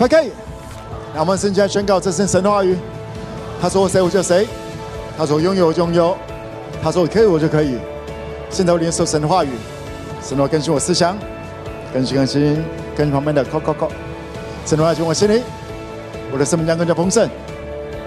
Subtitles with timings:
[0.00, 0.32] OK，
[1.14, 2.76] 那我们现在宣告这是神的话语。
[3.60, 4.48] 他说我谁我就谁，
[5.16, 6.16] 他说拥有我就拥有，
[6.82, 7.76] 他说我可以我就可以。
[8.50, 9.50] 现在我领受神的话语，
[10.22, 11.16] 神的话更新我思想，
[11.92, 12.64] 更新更新，
[12.96, 13.92] 更新旁边的扣扣扣。
[14.66, 15.42] 神的话进我心里，
[16.32, 17.28] 我的生命将更加丰盛。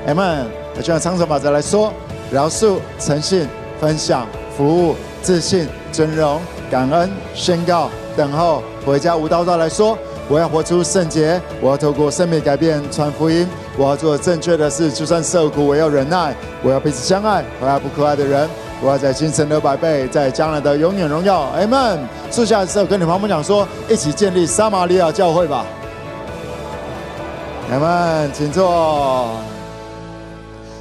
[0.07, 0.45] Amen。
[0.75, 1.93] 那就像长手法则来说，
[2.31, 3.47] 饶恕、诚信、
[3.79, 4.27] 分享、
[4.57, 9.97] 服务、自信、尊荣、感恩、宣告、等候、回家无叨叨来说。
[10.27, 13.47] 我要活出圣洁，我要透过生命改变传福音，
[13.77, 18.49] 我要做正确的事，就算受苦，我要忍耐，我要彼此相爱，我要不可爱的人，
[18.81, 21.41] 我要在今生得百倍，在将来的永远荣耀。
[21.41, 21.99] 阿门。
[22.31, 25.63] 坐下的时候跟你旁边讲说，一起建立撒玛利亚教会吧。
[27.71, 29.29] Amen，请坐。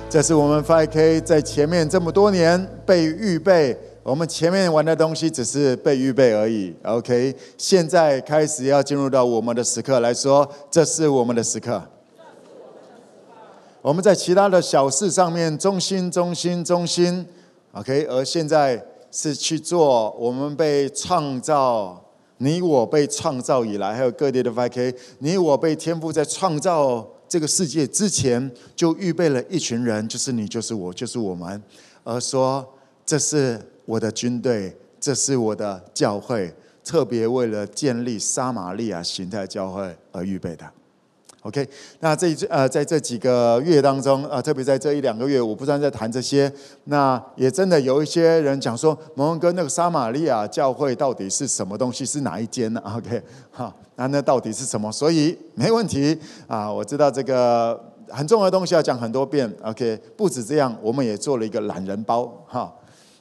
[0.09, 3.77] 这是我们 5K 在前面这么多年被预备。
[4.05, 7.35] 我们前面玩的东西只是被预备而已，OK。
[7.57, 11.83] 现在开始要进入到我们的时刻来说，这是我们的时刻。
[13.81, 17.27] 我们在其他的小事上面中心、中心、中心
[17.73, 18.05] ，OK。
[18.05, 21.99] 而现在是去做我们被创造，
[22.37, 31.63] 你我被创造以来，还有各地的 5K，你我被天赋在创造这个世界之前就预备了一群人，就是你，就是我，就是我们，
[32.03, 32.69] 而说
[33.07, 33.59] 这是。
[33.85, 36.55] 我的军队，这是我的教会，
[36.85, 40.65] 特别为了建立撒玛利亚形态教会而预备的。
[41.43, 41.69] OK，
[42.01, 46.51] 那这一呃，在这几个月当中啊，特别在这一两个月，我不断在谈这些。
[46.85, 52.07] 那也真的有一些人讲说，蒙恩哥，那个撒玛利亚教会到底是什么东西？
[52.07, 54.91] 是哪一间呢？OK，好，那那到底是什么？
[54.91, 59.55] 所以没问题啊，我知道这个很重要的东西要讲很多遍。
[59.63, 62.75] OK，不止这样，我们也做了一个懒人包哈。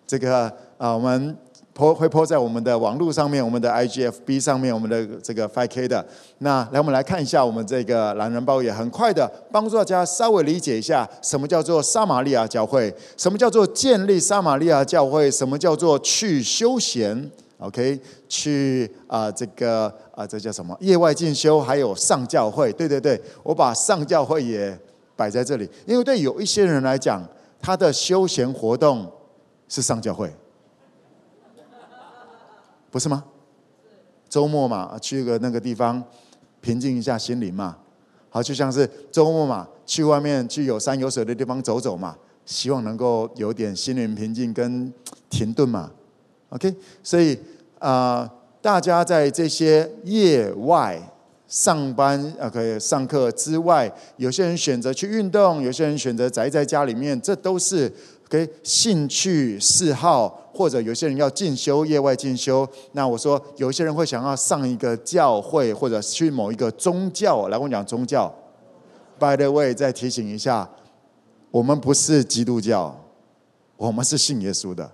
[0.06, 1.36] 这个啊，我们
[1.74, 6.06] 泼会泼在我们的网络上面，我们的 IGFB 上面，我们的这个 5K 的。
[6.38, 24.78] 那来，我们来看一下我们这个懒人包，也很快的帮助大家稍微理解一下什么叫做撒玛利亚教会，什么叫做建立撒玛利亚教会，什么叫做去休闲，OK，去啊这个啊这叫什么业外进修，还有上教会，对对对，我把上教会也
[25.16, 27.28] 摆在这里，因为对有一些人来讲，
[27.60, 29.12] 他的休闲活动。
[29.74, 30.32] 是上教会，
[32.92, 33.24] 不是吗？
[34.30, 36.04] 周末嘛，去个那个地方
[36.62, 37.76] 平静一下心灵嘛。
[38.30, 44.94] 好，就像是周末嘛，去外面去有山有水的地方走走嘛，希望能够有点心灵平静跟
[45.28, 45.90] 停顿嘛。
[46.50, 47.36] OK，所以
[47.80, 48.32] 啊、
[48.62, 51.02] 大家在这些业外
[51.48, 57.92] 上班、啊，可以上课之外，有些人选择去运动，有些人选择宅在家里面，这都是。
[58.34, 62.68] 给兴趣嗜好，或者有些人要进修，业外进修。
[62.94, 67.48] 那我说，有些人会想要上一个教会，或者去某一个宗教。
[67.50, 68.34] 来，我讲宗教。
[69.20, 70.68] By the way，再提醒一下，
[71.52, 73.00] 我们不是基督教，
[73.78, 74.92] 我们是信耶稣的。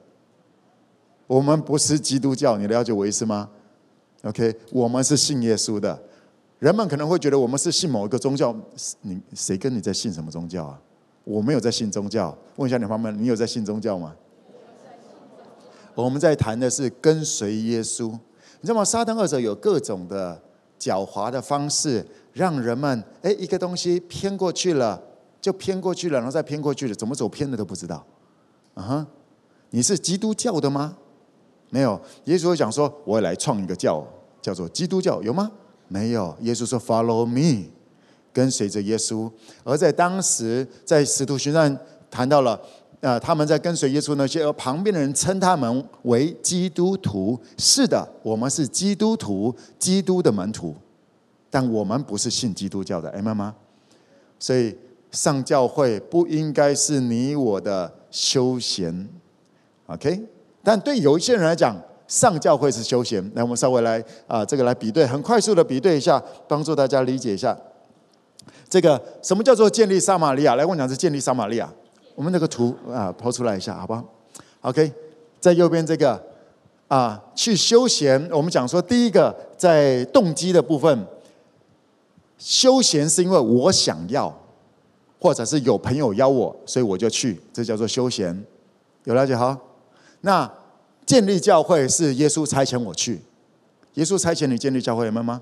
[1.25, 3.50] 我们不是基督教，你了解我意思吗
[4.23, 5.97] ？OK，我们是信耶稣的。
[6.57, 8.53] 人们可能会觉得我们是信某一个宗教，
[9.00, 10.81] 你谁跟你在信什么宗教啊？
[11.24, 14.16] 我没有在信宗教，问一下你方们，你有在信宗教吗？
[15.96, 18.09] 我们在谈的是跟随耶稣，
[18.62, 18.85] 你知道吗？
[18.85, 20.41] 撒旦二者有各种的
[20.80, 25.02] 狡猾的方式，让人们哎一个东西偏过去了，
[25.41, 28.06] 就偏过去了，然后再偏过去了，怎么走偏的都不知道。
[28.75, 29.07] 啊哈，
[29.72, 30.96] 你是基督教的吗？
[31.69, 34.03] 没有，耶稣讲说，我要来创一个教，
[34.41, 35.51] 叫做基督教，有吗？
[35.88, 37.69] 没有，耶稣说，Follow me。
[38.39, 39.29] 跟随着耶稣，
[39.66, 41.77] 而在当时，在使徒行传
[42.09, 42.57] 谈到了，
[43.01, 47.38] 呃，他们在跟随耶稣那些，而旁边的人称他们为基督徒。
[47.57, 50.73] 是的，我们是基督徒，基督的门徒，
[51.50, 53.53] 但我们不是信基督教的，明白吗。
[54.39, 54.73] 所以
[55.11, 59.09] 上教会不应该是你我的休闲
[59.88, 60.23] ，OK？
[60.63, 61.75] 但对有一些人来讲，
[62.07, 63.21] 上教会是休闲。
[63.35, 67.57] 来，我们稍微来啊、这个来比对，很快速的比对一下，帮助大家理解一下。
[68.69, 70.56] 这个什么叫做建立撒玛利亚？
[70.56, 71.68] 来，我讲是建立撒玛利亚。
[72.13, 74.04] 我们那个图啊，抛出来一下，好不好
[74.62, 74.92] ？OK，
[75.39, 76.21] 在右边这个
[76.88, 78.30] 啊，去休闲。
[78.30, 81.07] 我们讲说，第一个在动机的部分，
[82.38, 84.38] 休闲是因为我想要，
[85.19, 88.45] 或者是有朋友邀我，所以我就去，这叫做休闲。
[89.06, 89.57] 有了解好？
[90.21, 90.51] 那
[91.06, 93.21] 建立教会是耶稣差遣我去，
[93.94, 95.42] 耶稣差遣你建立教会，有没有吗？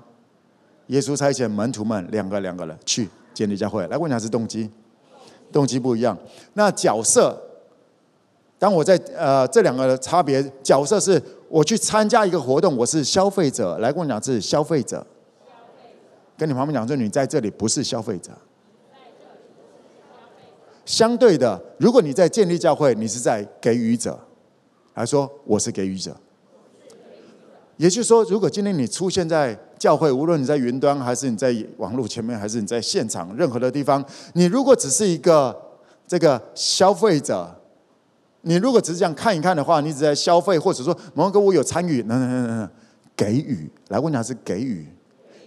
[0.86, 3.08] 耶稣差遣门徒们两个两个人去。
[3.38, 4.68] 建立教会，来问一下是动机，
[5.52, 6.18] 动机不一样。
[6.54, 7.40] 那角色，
[8.58, 13.78] 当我在呃这两个差别，角色是我去参加一个活动，我是消费者。
[13.78, 15.06] 来跟我讲是消费者，
[16.36, 18.32] 跟你旁边讲说，你在这里不是消费者。
[20.84, 24.18] 相对的，如果你在建立教会，你是在给予者，
[24.92, 26.16] 还说我是给予者。
[27.76, 34.04] 也就是说，如果今天你出现在教会，无论你在云端，还是你在网络前面，还是你在现场，任何的地方，
[34.34, 35.56] 你如果只是一个
[36.06, 37.48] 这个消费者，
[38.42, 42.70] 你如果只是这样看一看的话，你只在消费，或者说某个我有参与，能能能能
[43.16, 44.86] 给予，来问他是给予，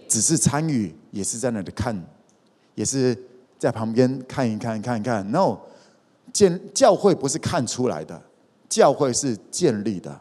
[0.08, 2.02] 只是参与，也是在那里看，
[2.74, 3.16] 也是。
[3.62, 5.24] 在旁边看一看，看一看。
[5.30, 5.56] No，
[6.32, 8.20] 建教会不是看出来的，
[8.68, 10.20] 教会是建立的。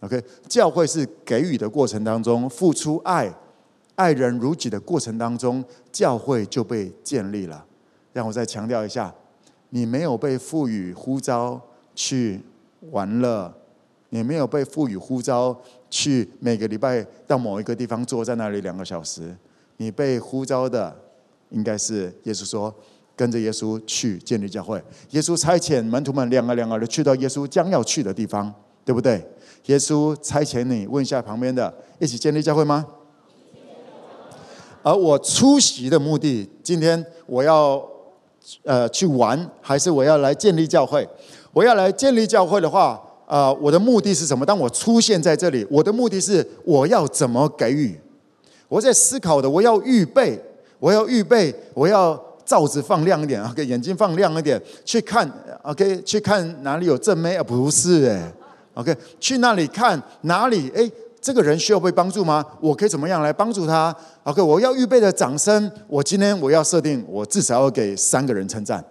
[0.00, 3.32] OK，教会是给予的过程当中，付出爱、
[3.96, 7.64] 爱人如己的过程当中，教会就被建立了。
[8.12, 9.14] 让我再强调一下，
[9.70, 11.60] 你没有被赋予呼召
[11.94, 12.40] 去
[12.90, 13.52] 玩乐，
[14.10, 15.58] 你没有被赋予呼召
[15.90, 19.36] 去每个礼拜到某一个地方坐在那里两个小时，
[19.78, 20.94] 你被呼召的。
[21.50, 22.74] 应该是耶稣说，
[23.16, 24.76] 跟着耶稣去建立教会。
[25.12, 28.52] 耶稣差遣门徒们两个两个的去到耶稣将要去的地方，
[28.84, 29.26] 对不对？
[29.68, 32.84] 耶稣差遣你，问一下旁边的，一起建立教会吗？
[34.82, 37.82] 而我出席的目的，今天我要
[38.62, 41.06] 呃去玩，还是我要来建立教会？
[41.52, 44.46] 我要来建立教会的话，呃，我的目的是什么？
[44.46, 47.98] 当我出现在这里，我的目的是我要怎么给予？
[48.68, 50.42] 我在思考的，我要预备。
[50.80, 55.28] 我要预备，我要罩子放亮一点，OK，眼睛放亮一点，去看
[55.62, 57.42] ，OK，去看哪里有正妹啊？
[57.42, 58.32] 不是哎
[58.78, 60.70] ，OK，去那里看哪里？
[60.74, 60.88] 哎，
[61.20, 62.46] 这个人需要被帮助吗？
[62.60, 68.84] 我可以怎么样来帮助他？OK，我要预备的掌声，我今天我要设定，我至少要给三个人称赞。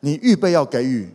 [0.00, 1.08] 你预备要给予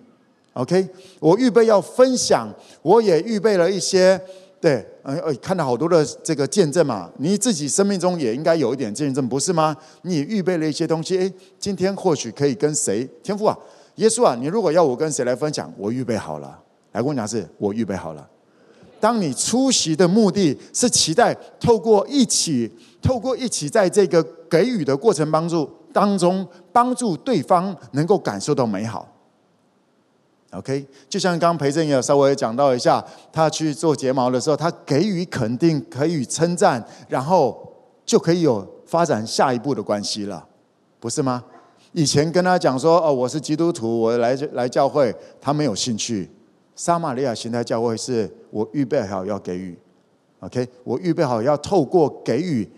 [0.54, 0.89] ，OK，
[1.19, 2.48] 我预备要分享，
[2.81, 4.19] 我也预备了一些。
[4.60, 9.78] 对，呃呃，看到好多的这个见证嘛，你自己生命中也应该有一点见证，不是吗？
[10.01, 13.07] 你预备了一些东西，诶，今天或许可以跟谁？
[13.22, 13.56] 天父啊，
[13.98, 16.60] 耶稣啊，你如果要我跟谁来分享，我预备好了。
[16.92, 18.28] 来跟我讲，是我预备好了。
[19.00, 29.07] 当你出席的目的是期待透过一起，透过一起在这个给予的过程帮助当中，帮助对方能够感受到美好。
[30.51, 37.72] OK，就像刚刚培正也有稍微讲到一下，他去做睫毛的时候，他给予肯定，给予称赞，然后
[38.06, 40.44] 就可以有发展下一步的关系了，
[41.00, 41.44] 不是吗？
[41.92, 46.28] 以前跟他讲说，哦，我是基督徒，我来来教会，他没有兴趣。
[46.77, 49.77] 撒玛利亚形态教会是我预备好要给予
[50.41, 52.69] ，OK，我预备好要透过给予。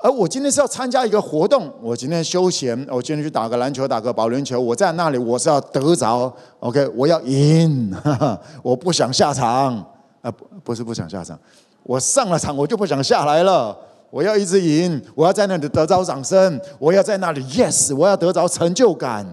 [0.00, 4.58] 而我今天是要参加一个活动，我今天休闲，我今天去打个篮球，打个保龄球。
[4.58, 7.94] 我在那里，我是要得着，OK，我要赢，
[8.62, 9.76] 我不想下场。
[10.22, 11.38] 啊，不不是不想下场，
[11.82, 13.76] 我上了场我就不想下来了，
[14.10, 19.26] 我要一直赢，我要在那里得着掌声，我要在那里 yes，我要得着成就感。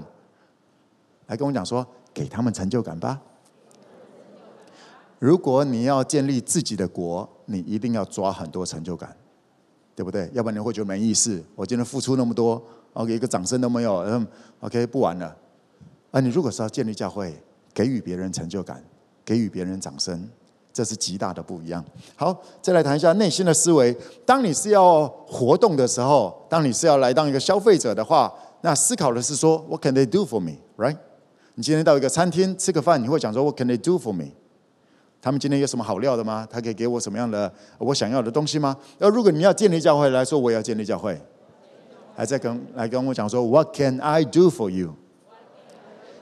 [1.27, 3.19] 来跟我讲说，给他们成就感吧。
[5.19, 9.15] 如果你要建立自己的国，你一定要抓很多成就感。
[9.97, 10.29] 对不对？
[10.33, 11.41] 要不然你会觉得没意思。
[11.56, 14.27] 我今天付出那么多，OK，一个掌声都没有，嗯
[14.59, 15.33] ，OK，不玩了。
[16.12, 17.33] 啊你如果是要建立教会，
[17.73, 18.83] 给予别人成就感，
[19.23, 20.29] 给予别人掌声，
[20.73, 21.81] 这是极大的不一样。
[22.17, 23.95] 好，再来谈一下内心的思维。
[24.25, 28.29] 当你是要活动的时候，当你是要来当一个消费者的话，
[28.63, 30.57] 那思考的是说，What can they do for me?
[30.75, 30.98] Right？
[31.53, 34.31] 你今天到一个餐厅吃个饭，你会讲说，What can they do for me?
[35.25, 36.48] 他们今天有什么好料的吗？
[36.51, 38.77] 他可以给我什么样的我想要的东西吗？
[39.00, 41.20] 而如果你要建立教会来说，我也要建立教会，
[42.15, 44.94] 还在跟来跟我讲说，What can I do for you？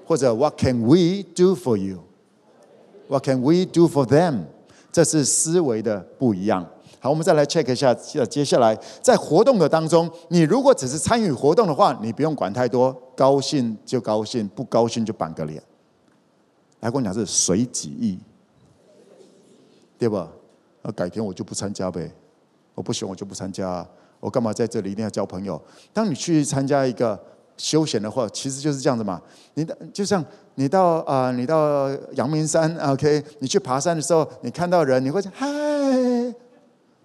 [0.08, 4.46] 或者 What can we do for you？What can we do for them？
[4.90, 6.66] 这是思维的不一样。
[7.02, 15.62] 好，我们再来 check 一下，接下来在活动的当中，你如果只是参与活动的话，你不用管太多，高兴就高兴，不高兴就板个脸。
[16.80, 18.18] 来跟我讲是随己意。
[20.04, 20.30] 对吧？
[20.82, 22.12] 那改天我就不参加呗。
[22.76, 23.88] 我不喜欢我就不参加。
[24.20, 25.62] 我干嘛在这里一定要交朋友？
[25.94, 27.18] 当你去参加一个
[27.56, 29.22] 休闲的话，其实就是这样子嘛。
[29.54, 30.22] 你的就像
[30.56, 35.48] 你到啊、你到阳明山，OK，你去爬山的时候，你看到人，你会嗨，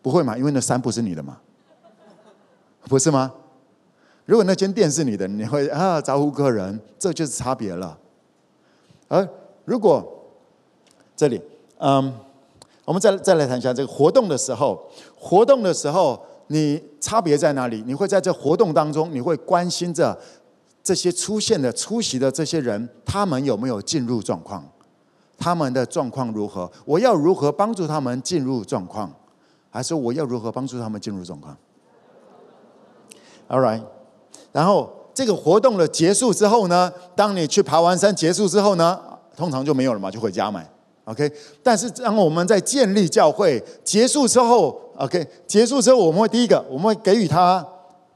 [0.02, 0.36] 不会嘛？
[0.36, 1.38] 因为那山不是你的嘛，
[2.88, 3.32] 不是吗？
[4.24, 7.96] 如果那间店是你的，你会啊招呼客人，这就是差别了。
[9.06, 9.28] 而
[9.64, 10.04] 如果
[11.14, 11.40] 这里，
[11.78, 12.12] 嗯。
[12.88, 14.82] 我们再再来谈一下这个活动的时候，
[15.14, 17.84] 活动的时候你差别在哪里？
[17.86, 20.18] 你会在这活动当中，你会关心着
[20.82, 24.66] 这些出现的、出席的这些人，他们有没有进入状况？
[25.36, 26.72] 他们的状况如何？
[26.86, 29.12] 我要如何帮助他们进入状况？
[29.68, 31.54] 还是我要如何帮助他们进入状况
[33.50, 33.82] ？All right，
[34.50, 38.98] 然后这个活动的结束之后呢，当你去爬完山结束之后呢，
[39.36, 40.66] 通常就没有了嘛，就回家买。
[41.08, 47.66] OK，但是当我们在建立教会结束之后，OK，结束之后我们会第一个，我们会给予他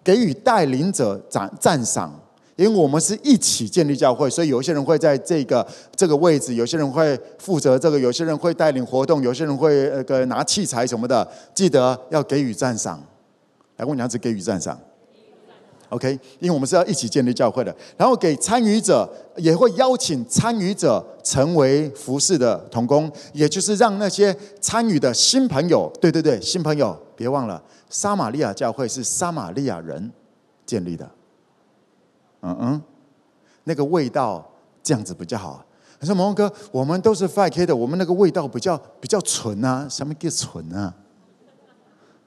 [0.04, 2.20] 给予带领者赞赞赏。
[2.54, 11.26] 因为我们是一起建立教会，所以有些人会在这个这个位置，有些人会负责这个，有些人会带领活动，有些人会那个拿器材什么的。
[11.54, 13.02] 记得要给予赞赏，
[13.78, 14.78] 来，我娘子给予赞赏。
[15.92, 17.74] OK，因为我们是要一起建立教会的。
[17.98, 19.06] 然后给参与者
[19.36, 30.10] 也会邀请参与者成为服侍的同工，也就是让那些参与的新朋友，对对对，新朋友，别忘了，撒玛利亚教会是撒玛利亚人
[30.64, 31.08] 建立的。
[32.40, 32.82] 嗯嗯，
[33.64, 34.50] 那个味道
[34.82, 35.62] 这样子比较好。
[36.00, 40.92] 他说：“蒙哥，我们都是 5K 的，我们那个味道比较比较纯啊，什么叫纯啊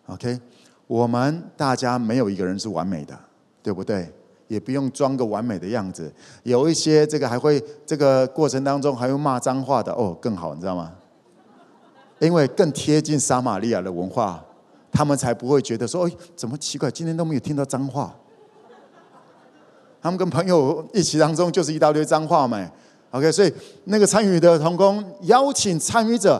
[0.05, 0.39] ？OK，
[0.87, 3.19] 我们大家没有一个人是完美的，
[3.65, 4.07] 对不对？
[4.47, 6.13] 也不用装个完美的样子。
[6.43, 10.93] 有一些这个还会这个过程当中还会骂脏话的哦，更好，你知道吗？
[12.19, 14.45] 因为更贴近撒玛利亚的文化，
[14.91, 18.15] 他们才不会觉得说，哎，怎么奇怪，今天都没有听到脏话。”
[19.99, 22.69] 他们跟朋友一起当中就是一大堆脏话嘛
[23.09, 23.51] ，OK，所以
[23.85, 26.39] 那个参与的同工邀请参与者，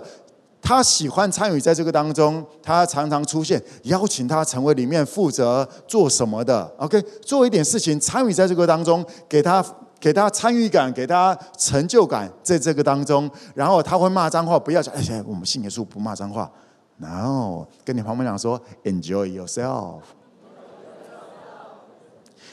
[0.65, 9.63] 他喜欢参与在这个当中，他常常出现，邀请他成为里面负责做什么的，OK，做一点事情参与在这个当中，给他
[10.00, 16.51] 给他参与感，给他成就感，在这个当中，然后他会骂脏话，不要讲，哎，我们信耶稣不骂脏话，
[16.98, 20.00] 然后跟你旁边讲说，Enjoy yourself。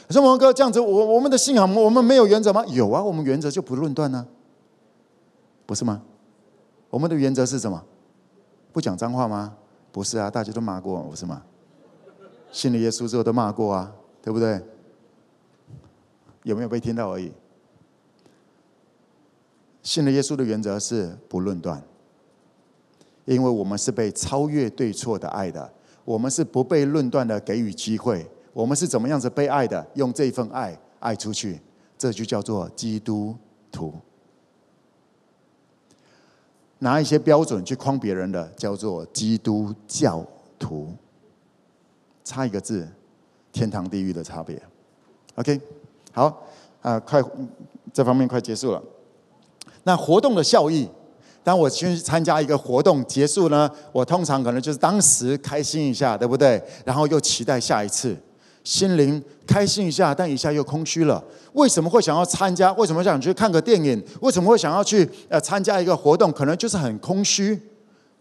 [0.09, 2.63] 说王哥这样子，我我们的信仰，我们没有原则吗？
[2.67, 4.27] 有啊，我们原则就不论断呢，
[5.65, 6.03] 不是吗？
[6.91, 7.83] 我们的原则是什么？
[8.73, 9.55] 不讲脏话吗？
[9.91, 11.43] 不是啊，大家都骂过，不是吗？
[12.51, 14.59] 信了耶稣之后都骂过啊，对不对？
[16.41, 17.31] 有没有被听到而已？
[19.83, 21.81] 信了耶稣的原则是不论断，
[23.25, 25.71] 因为我们是被超越对错的爱的，
[26.03, 28.27] 我们是不被论断的，给予机会。
[28.53, 29.85] 我们是怎么样子被爱的？
[29.93, 31.59] 用这份爱爱出去，
[31.97, 33.35] 这就叫做基督
[33.71, 33.93] 徒。
[36.83, 40.23] 拿一些标准去框别人的，叫做基督教
[40.59, 40.93] 徒。
[42.25, 42.85] 差一个字，
[43.51, 44.61] 天堂地狱的差别。
[45.35, 45.59] OK，
[46.11, 46.45] 好，
[46.81, 47.23] 啊、快，
[47.93, 48.83] 这方面快结束了。
[49.83, 50.89] 那活动的效益，
[51.41, 56.61] 当我去参加一个活动结束呢，我通常可能就是当时开心一下，对不对？
[56.85, 58.15] 然后又期待下一次。
[58.63, 61.21] 心灵开心一下，但一下又空虚了。
[61.51, 62.71] 为什么会想要参加？
[62.73, 64.01] 为什么想去看个电影？
[64.21, 66.31] 为什么会想要去呃参加一个活动？
[66.31, 67.59] 可能就是很空虚，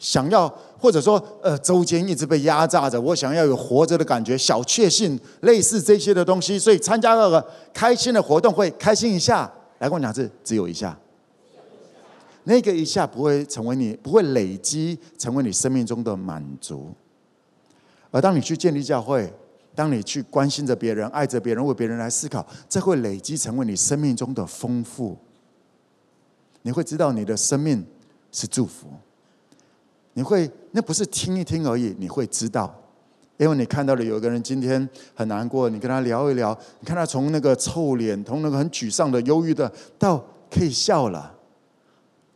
[0.00, 6.58] 想要或者说呃周间一直被压榨着，我想要有活着的感觉，小确幸，类似这些的东西。
[6.58, 9.50] 所以参加那个开心的活动会开心一下。
[9.78, 10.98] 来跟我讲，是只有一下，
[12.44, 16.92] 那个一下不会成为你，不会累积成为你生命中的满足。
[18.10, 19.32] 而当你去建立教会。
[19.74, 25.16] 当你去关心着别人、爱着别人、为别人来思考，这会累积成为你生命中的丰富。
[26.62, 27.84] 你会知道你的生命
[28.30, 28.86] 是祝福。
[30.14, 32.74] 你会那不是听一听而已，你会知道，
[33.38, 41.34] 因为你看到了有个人今天很难过，你跟他聊一聊，你看他从那个臭脸，从那个很沮丧的、忧郁的，到可以笑了，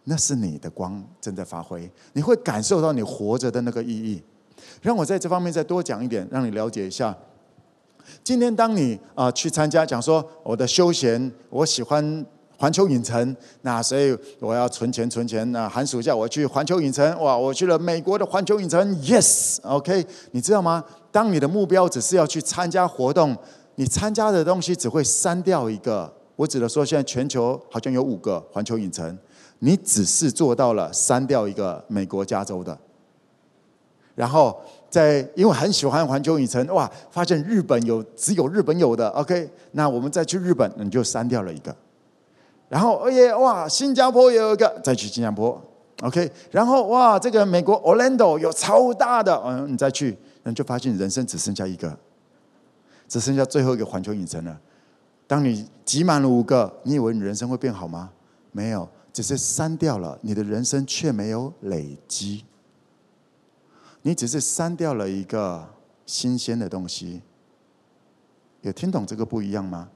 [0.05, 1.91] 那是你的光正在发挥。
[2.15, 4.23] 你会感受到你活着的那个意义。
[4.87, 7.13] 让我在这方面再多讲一点，让你了解一下。
[8.23, 12.25] 今天当你啊去参加，讲说我的休闲，我喜欢
[12.57, 15.51] 环球影城，那所以我要存钱存钱。
[15.51, 20.85] 那寒暑假我去环球影城，哇，我去了美国的环球影城，yes，OK，你知道吗？
[21.11, 23.37] 当你的目标只是要去参加活动，
[23.75, 26.15] 你参加的东西只会删掉一个。
[26.37, 29.19] 我指的说，现在全球好像有五个环球影城，
[29.59, 32.79] 你只是做到了删掉一个美国加州的。
[34.15, 41.75] 然后在，因为很喜欢环球影城，哇，发现日本有只有日本有的，OK，那我们再去日本，你就删掉了一个。
[42.69, 45.61] 然后，哎呀，哇，新加坡也有一个，再去新加坡
[46.03, 46.31] ，OK。
[46.51, 51.97] 然后，哇，这个美国 Orlando 有超大的，嗯，你再去，你就发现人生只剩下一个，
[53.07, 54.59] 只剩下最后一个环球影城了。
[55.29, 58.11] 当你集满了五个，你以为你人生会变好吗？
[58.51, 62.45] 没有，只是删掉了，你的人生却没有累积。
[64.07, 65.69] 你只是删掉了一个
[66.07, 67.21] 新鲜的东西，
[68.61, 69.89] 有听懂这个不一样吗？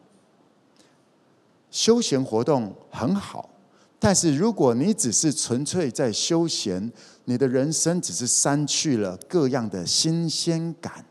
[1.71, 3.49] 休闲活动很好，
[4.01, 6.91] 但是如果你只是纯粹在休闲，
[7.27, 11.05] 你的人生只是删去了各样的新鲜感。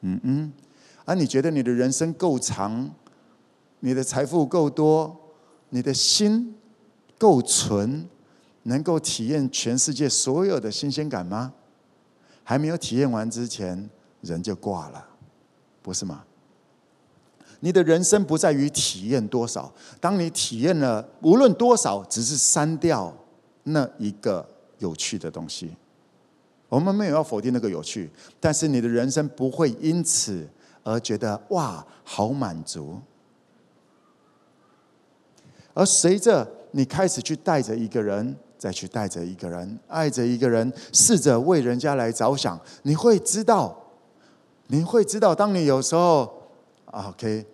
[0.00, 0.52] 嗯嗯，
[1.04, 2.90] 而你觉得你的人生够长，
[3.78, 5.16] 你的财富够多，
[5.68, 6.52] 你的心
[7.16, 8.08] 够纯，
[8.64, 11.52] 能够体验全世界所有的新鲜感吗？
[12.48, 15.04] 还没有体验完之前，人就挂了，
[15.82, 16.22] 不是吗？
[17.58, 23.12] 你的人生不在于体验多少，当你体验了无论多少，只是删掉
[23.64, 24.48] 那一个
[24.78, 25.74] 有趣的东西。
[26.68, 30.48] 我们没有要否定那个有趣，但是你的人生不会因此
[30.84, 33.00] 而觉得哇，好满足。
[35.74, 43.76] 而随着你开始去带着一个人，再去带着一个人，爱着一个人，试着为人家来着想，你会知道，
[44.68, 46.32] 你会知道，当你有时候。
[46.92, 47.44] OK，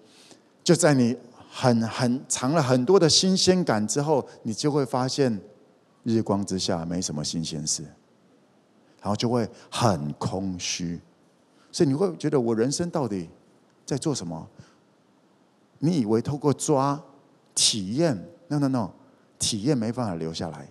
[0.63, 1.17] 就在你
[1.51, 5.41] 很很尝了很多的新鲜感之后，你就会发现
[6.05, 7.83] 日光之下没什么新鲜事，
[9.01, 11.01] 然后就会很空虚，
[11.73, 13.29] 所以你会觉得我人生到底
[13.85, 14.47] 在做什么？
[15.81, 17.03] 你以为透过抓
[17.53, 18.17] 体验
[18.47, 18.91] ？No No No，
[19.41, 20.69] 体验没办法留下来，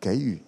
[0.00, 0.40] 给予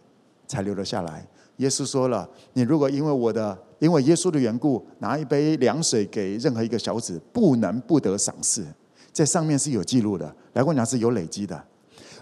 [0.46, 1.26] 才留得下来。
[1.56, 8.66] 耶稣说了：“你如果因为我的，因为耶稣的缘故，拿一杯凉水给任何一个小子，不能不得赏赐。
[9.12, 11.62] 在上面是有记录的，来过讲是有累积的。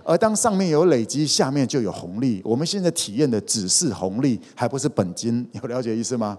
[0.02, 2.40] 而当上面有累积，下面就有红利。
[2.44, 5.46] 我们现在体验的只是红利，还不是本金。
[5.52, 6.36] 有了解意思吗？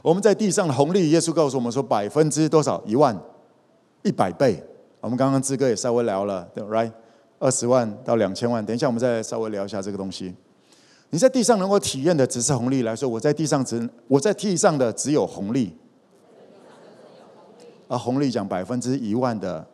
[0.00, 2.80] 我们在地上的红利，耶稣告诉我们说，百分之多少？
[2.86, 3.14] 一万
[4.02, 4.62] 一百倍。
[5.00, 6.70] 我们刚刚志哥也稍微聊了，对吧
[7.38, 8.64] 二十万到两千万。
[8.64, 10.34] 等一下，我们再稍微聊一下这个东西。”
[11.10, 15.72] 你在地上能够体验的只是红利来说，我在地上只我在地上的只有红利，
[17.86, 19.64] 而红利讲百分之一万的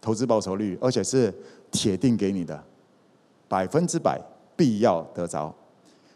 [0.00, 1.32] 投资报酬率，而且是
[1.70, 2.58] 铁定给你的，
[3.48, 4.18] 百分之百
[4.56, 5.54] 必要得着，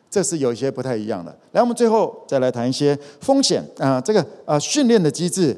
[0.08, 1.36] 这是有一些不太一样的。
[1.52, 5.54] 来，我们最后再来谈一些风险啊，这个啊训练的机制。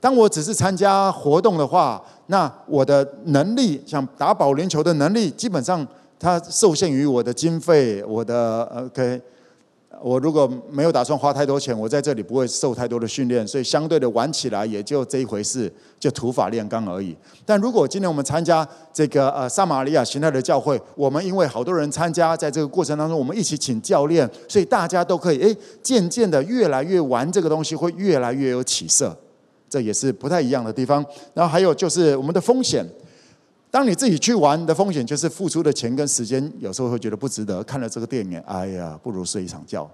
[0.00, 5.86] 当我只是参加活动的话，那我的能力，像打保龄球的能力，基本上。
[6.20, 9.22] 它受限于我的经费，我的 OK，
[10.02, 17.16] 我如果没有打算花太多钱，我在这里不会受太多的训练，所以相对的玩起来也就这一回事，就土法炼钢而已。
[17.46, 29.16] 但如果今天我们参加这个呃撒玛利亚形态的教会，我们因为好多人参加，在这个过程当中，我们一起请教练，所以大家都可以诶，渐渐的越来越玩这个东西，会越来越有起色，
[29.68, 31.04] 这也是不太一样的地方。
[31.34, 32.84] 然后还有就是我们的风险。
[33.70, 37.62] 当你自己去玩的风险，就是付出的钱跟时间，有时候会觉得不值得。
[37.64, 39.86] 看了这个电影，哎呀，不如睡一场觉。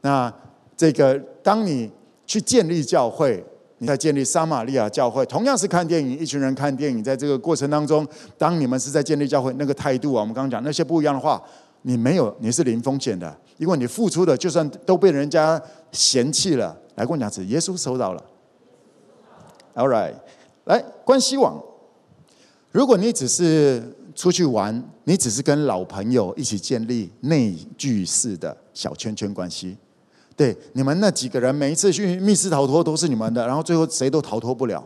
[0.00, 0.32] 那
[0.76, 1.88] 这个，当你
[2.26, 3.44] 去建立教会，
[3.78, 8.04] 你在建立撒玛利亚教会，同样是看电影，一群人看电影，在这个过程当中，
[8.36, 11.40] 当你们是在建立教会，那个态度啊，我们刚刚讲那些不一样的话，
[11.82, 15.60] 你没有，你是零风险的，因为你付出的，就算都被人家
[15.92, 18.24] 嫌弃了，来跟我讲，是耶稣收到了。
[19.74, 20.14] All right，
[20.64, 21.62] 来关系网。
[22.72, 23.82] 如果你只是
[24.14, 29.76] 出去玩，你只是跟老朋友一起建立内聚式的小圈圈关系，
[30.36, 34.84] 对，你们那几个人每一次去密室逃脱都是你们的，然后最后谁都逃脱不了。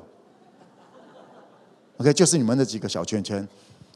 [1.98, 3.46] OK，就是你们那几个小圈圈，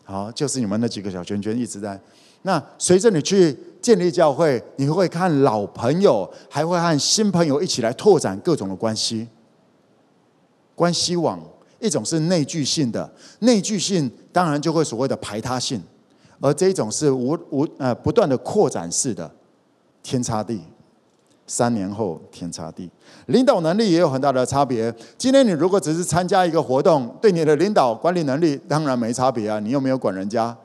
[0.04, 2.00] 好，就是你们那几个小圈圈一直在。
[2.42, 9.26] 那随着你去建立教会，你会看老朋友，还会和新朋友一起来拓展各种的关系，
[10.78, 11.42] 关系网。
[11.80, 15.80] 一种是内聚性的，内聚性当然就会所谓的排他性，
[16.40, 19.30] 而这一种是无无呃不断的扩展式的，
[20.02, 20.60] 天差地，
[21.46, 22.90] 三年后天差地，
[23.26, 24.92] 领导能力也有很大的差别。
[25.16, 30.56] 今天你如果只是参加一个活动，对你的领导管理能力当然没差别啊，你又没有管人家。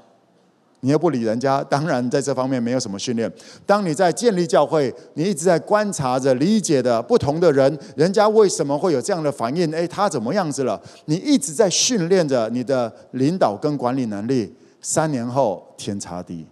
[0.83, 3.31] 你又不理人家，当然在这方面没有什么训练。
[3.65, 9.71] 当你在建立教会，你一直在观察着、理解的不同的人，人家为什么会有这样的反应？
[9.71, 10.81] 诶，他怎么样子了？
[11.05, 14.53] 你一直在训练着你的领导跟管理能力。
[14.85, 16.45] 三年后天差地，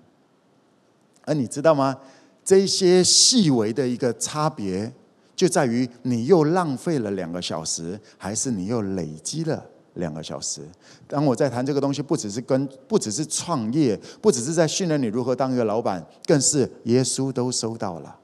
[1.26, 1.98] 而你知道吗？
[2.46, 4.89] 这些细微的一个差别，
[5.36, 9.62] 就在于你又浪费了两个小时，还是你又累积了？
[9.96, 10.62] 两个小时。
[11.08, 18.18] 当我在谈这个东西，不只是跟，不只是创业，不只是在训练你如何当一个老板，更是耶稣都收到了。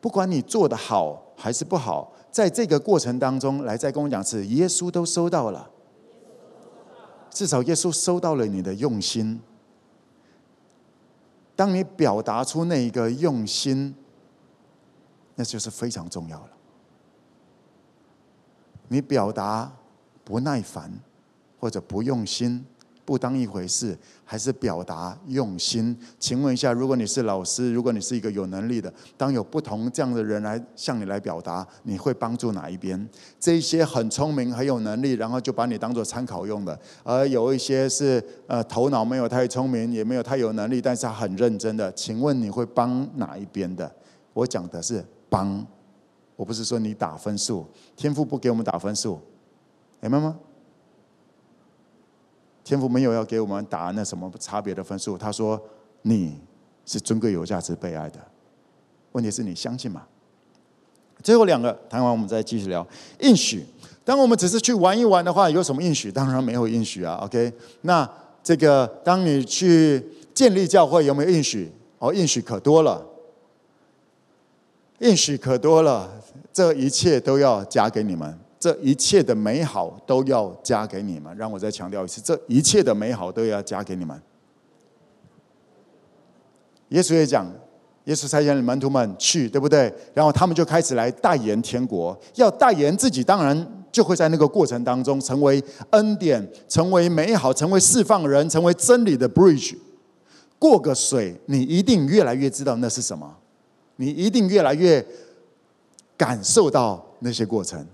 [0.00, 5.68] 不管你做的好还是不好，在这个过程当中，来再跟我讲是耶稣都收到了。
[7.30, 9.40] 至少耶稣收到了你的用心。
[11.54, 13.94] 当你表达出那一个用心，
[15.34, 16.50] 那就是非常重要了。
[18.88, 19.70] 你表达。
[20.28, 20.92] 不耐烦，
[21.58, 22.62] 或者不用心，
[23.02, 25.98] 不当一回事，还是表达用心？
[26.18, 33.08] 请问一下，如果你是老师，如果你是一个有能力的，当有不同这样的人来向你来表达，你会帮助哪一边？
[33.40, 43.90] 这些很聪明、很有能力，然后就把你当做参考用的；而有一些是呃头脑没有太聪明，也没有太有能力，但是他很认真的，请问你会帮哪一边的？
[44.34, 45.66] 我讲的是帮，
[46.36, 49.18] 我不是说你打分数，天赋不给我们打分数，
[50.00, 50.38] 明白吗？
[52.64, 55.58] 天父没有要给我们打那什么差别的分数，他说
[56.02, 56.38] 你
[56.84, 58.18] 是尊贵有价值被爱的，
[59.12, 60.06] 问题是你相信吗？
[61.22, 62.86] 最后两个谈完，我们再继续聊
[63.20, 63.64] 应许。
[64.04, 66.12] 当我们只是去玩一玩的话，有什么应许？
[66.12, 67.16] 当然没有应许啊。
[67.22, 68.08] OK，那
[68.42, 71.72] 这个当你去建立教会，有没有应许？
[71.98, 73.04] 哦，应许可多了，
[74.98, 78.38] 应许可多了，这一切都要加给你们。
[78.58, 81.36] 这一切的美好都要加给你们。
[81.36, 84.20] 让我再强调一次，这一切的美好都要加给你们。
[86.88, 87.46] 耶稣也讲，
[88.04, 89.92] 耶稣差遣门徒们去，对不对？
[90.14, 99.76] 然后他们就开始来代言天国，要代言自己，当然就会在那个过程当中成为恩典，成为美好，成为释放人，成为真理的 bridge。
[100.58, 103.36] 过个水，你一定越来越知道那是什么，
[103.96, 105.04] 你一定越来越
[106.16, 107.86] 感受到那些过程。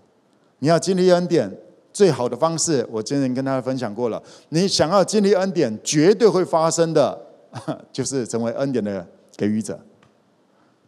[0.64, 1.54] 你要经历恩典，
[1.92, 4.22] 最好的方式，我之前跟大家分享过了。
[4.48, 7.20] 你想要经历恩典，绝对会发生的，
[7.92, 9.78] 就是成为恩典的给予者。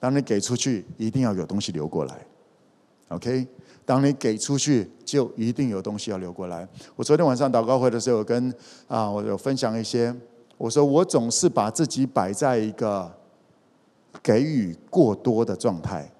[0.01, 2.27] 当你给出去，一定要有东西流过来。
[3.09, 3.47] OK，
[3.85, 6.67] 当你给出去，就一定有东西要流过来。
[6.95, 8.51] 我昨天晚上祷告会的时候，跟
[8.89, 10.17] 啊，我有分享一些。
[10.57, 13.13] 我说我总是把自己摆在一个
[14.23, 16.11] 给予过多的状态。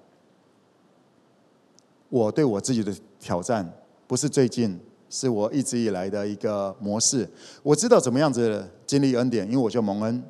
[2.09, 2.93] 我对我自己的。
[3.27, 3.69] 挑战
[4.07, 7.27] 不是最近，是我一直以来的一个模式。
[7.61, 10.23] 我知道怎么样子经历恩典，因为我叫蒙恩。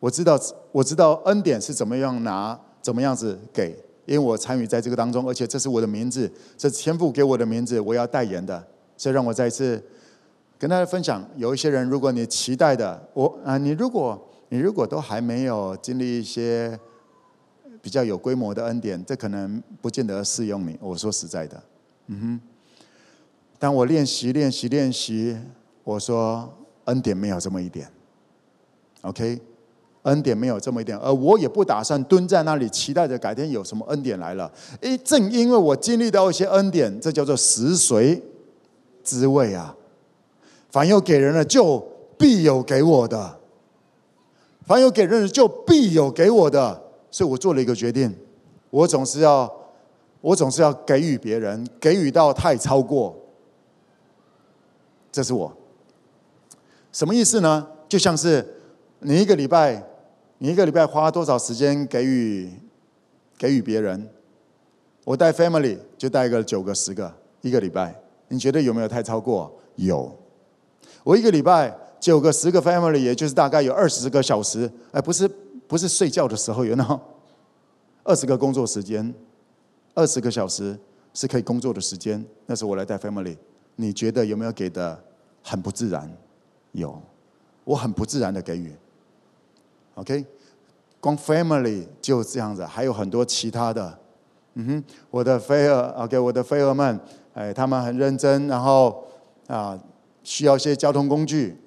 [0.00, 0.40] 我知道
[0.72, 8.64] 我知道恩典是怎么样拿，怎么样子给，因为我参与在这个当中，而且这是我的名字，这是天父给我的名字，我要代言的。
[8.96, 9.82] 所以让我再一次
[10.58, 14.18] 跟大家分享，有一些人，如果你期待的，我啊，你如果
[14.48, 16.80] 你如果都还没有经历一些
[17.82, 20.78] 比较有规模的恩典，这可能不见得适用你。
[20.80, 21.62] 我说实在的。
[22.08, 22.40] 嗯哼，
[23.58, 25.36] 当我练习、练习、练习，
[25.84, 26.52] 我说
[26.84, 27.88] 恩典没有这么一点
[29.02, 29.40] ，OK，
[30.02, 34.50] 恩典没有这么一点，而我也不打算蹲在那里期待着改天有什么恩典来了。
[34.80, 38.20] 诶，正因为我经历到一些恩典，这叫做食髓
[39.04, 39.74] 滋味啊。
[40.70, 41.78] 凡有给人的，就
[42.18, 43.38] 必有给我的；
[44.66, 46.82] 凡有给人的，就必有给我的。
[47.12, 48.12] 所以我做了一个决定，
[48.70, 49.61] 我总是要。
[50.22, 53.14] 我总是要给予别人，给予到太超过，
[55.10, 55.52] 这是我。
[56.90, 57.68] 什么意思呢？
[57.88, 58.46] 就像是
[59.00, 59.84] 你一个礼拜，
[60.38, 62.50] 你一个礼拜花多少时间给予
[63.36, 64.08] 给予别人？
[65.04, 69.52] 我带 family 就带个九个十个一个礼拜，你觉得有没有太超过？
[69.74, 70.16] 有。
[71.02, 75.28] 我一个礼拜九个十个 family，也就是大概有二十个小时，哎，不是
[75.66, 77.00] 不是睡觉的时候，有那
[78.04, 79.12] 二十个工作时间。
[79.94, 80.78] 二十个小时
[81.12, 83.36] 是可以工作的时间，那是我来带 family。
[83.76, 84.98] 你觉得有没有给的
[85.42, 86.10] 很不自然？
[86.72, 87.00] 有，
[87.64, 88.72] 我很不自然的给予。
[89.94, 90.24] OK，
[91.00, 93.98] 光 family 就这样子，还有很多其他的。
[94.54, 97.00] 嗯哼，我的飞儿，OK，我的飞儿们，
[97.34, 99.04] 哎，他们很认真，然后
[99.46, 99.78] 啊，
[100.22, 101.58] 需要一些交通工具。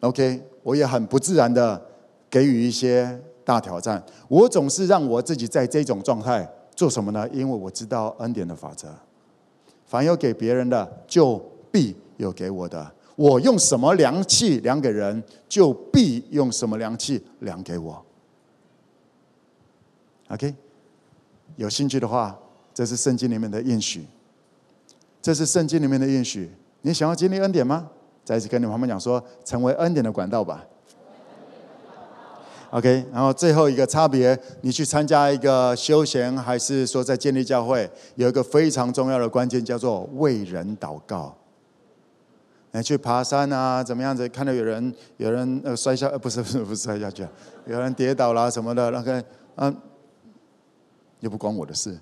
[0.00, 1.82] OK，我也很不自然的
[2.30, 4.02] 给予一些大挑战。
[4.28, 6.50] 我总是让我自己在这种状态。
[6.78, 7.28] 做什么呢？
[7.30, 8.88] 因为我知道恩典的法则，
[9.84, 11.36] 凡有给别人的，就
[11.72, 12.88] 必有给我的。
[13.16, 18.00] 我用什么量器量给人，就必用什么量器量给我。
[20.28, 20.54] OK，
[21.56, 22.38] 有兴趣的话，
[22.72, 24.06] 这是圣经里面的应许，
[25.20, 26.48] 这是圣经里面的应许。
[26.82, 27.90] 你想要经历恩典吗？
[28.24, 30.64] 再一次跟你们讲说，成为恩典的管道吧。
[32.70, 41.34] OK，然后最后一个差别，你去参加一个休闲，还是说在建立教会，有一个非常重要的关键，叫做为人祷告。
[42.72, 44.28] 你去爬山啊，怎么样子？
[44.28, 47.26] 看到有人有人呃摔下，呃不是不是不是摔下去，
[47.64, 49.74] 有人跌倒啦什么的，那个嗯，
[51.20, 51.98] 又不关我的事。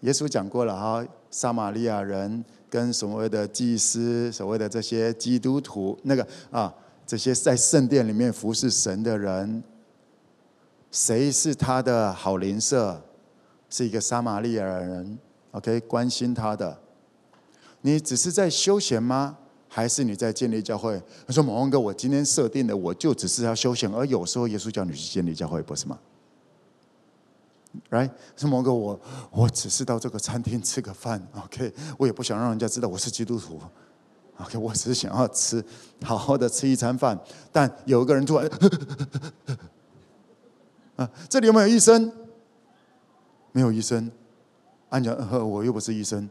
[0.00, 6.70] 耶稣讲过了哈，撒玛利亚人跟所谓的祭司，所谓的这些基督徒，那个啊。
[7.06, 9.62] 这些在圣殿里面服侍神的人，
[10.90, 13.00] 谁是他的好邻舍？
[13.68, 15.18] 是一个撒玛利亚人
[15.52, 16.78] ，OK，关心他的。
[17.82, 19.38] 你只是在休闲吗？
[19.68, 21.00] 还是你在建立教会？
[21.26, 25.98] 他说：“某旺哥，我今天设定的，我就只是要休闲，而有时候耶稣叫你去建立教会，不是吗
[27.90, 28.10] ？”Right？
[28.36, 28.98] 说某旺哥，我
[29.30, 31.74] 我只是到这个餐厅吃个饭，OK？
[31.98, 33.60] 我也不想让人家知道我是基督徒
[34.38, 34.58] ，OK？
[34.58, 35.64] 我只是想要吃
[36.02, 37.18] 好好的吃一餐饭。
[37.52, 38.50] 但有一个人突然，
[40.96, 42.12] 啊，这里有没有医生？
[43.52, 44.10] 没有医生。
[44.90, 45.16] 按讲，
[45.48, 46.28] 我又不是医生。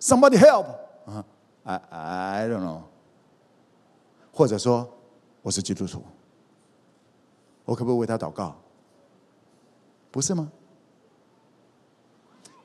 [0.00, 0.66] Somebody help！
[1.06, 1.24] 啊
[1.64, 2.80] ，I I don't know。
[4.32, 4.88] 或者说，
[5.42, 6.02] 我是基督徒，
[7.64, 8.56] 我可不可以为他祷告？
[10.10, 10.50] 不是吗？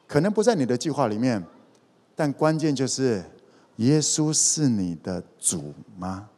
[0.07, 1.45] 可能不在你的计划里面，
[2.15, 3.23] 但关键就是，
[3.79, 6.29] 耶稣是你的主吗？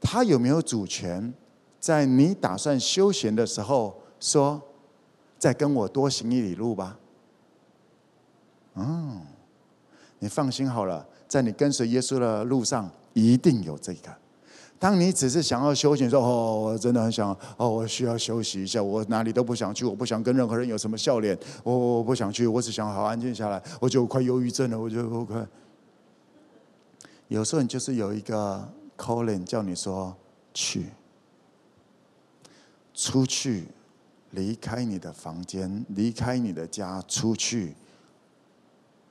[0.00, 1.32] 他有没有主权？
[1.80, 4.60] 在你打算休闲的时候，说
[5.38, 6.98] ：“再跟我多行一里路吧。”
[8.74, 9.20] 嗯，
[10.20, 14.14] 你放心好了，在你跟随耶稣的路上，一定有这个。
[14.78, 25.44] 当你只是想要休息，说：“哦，我真的很想，哦，我需要休息一下，我哪里都不想去，我不想跟任何人有什么笑脸，我我不想去，我只想好安静下来，我就快忧郁症了，我就我快。”
[27.28, 30.16] 有时候你就是有一个 calling 叫你说
[30.54, 30.90] 去，
[32.94, 33.68] 出去，
[34.30, 37.74] 离开你的房间，离开你的家，出去。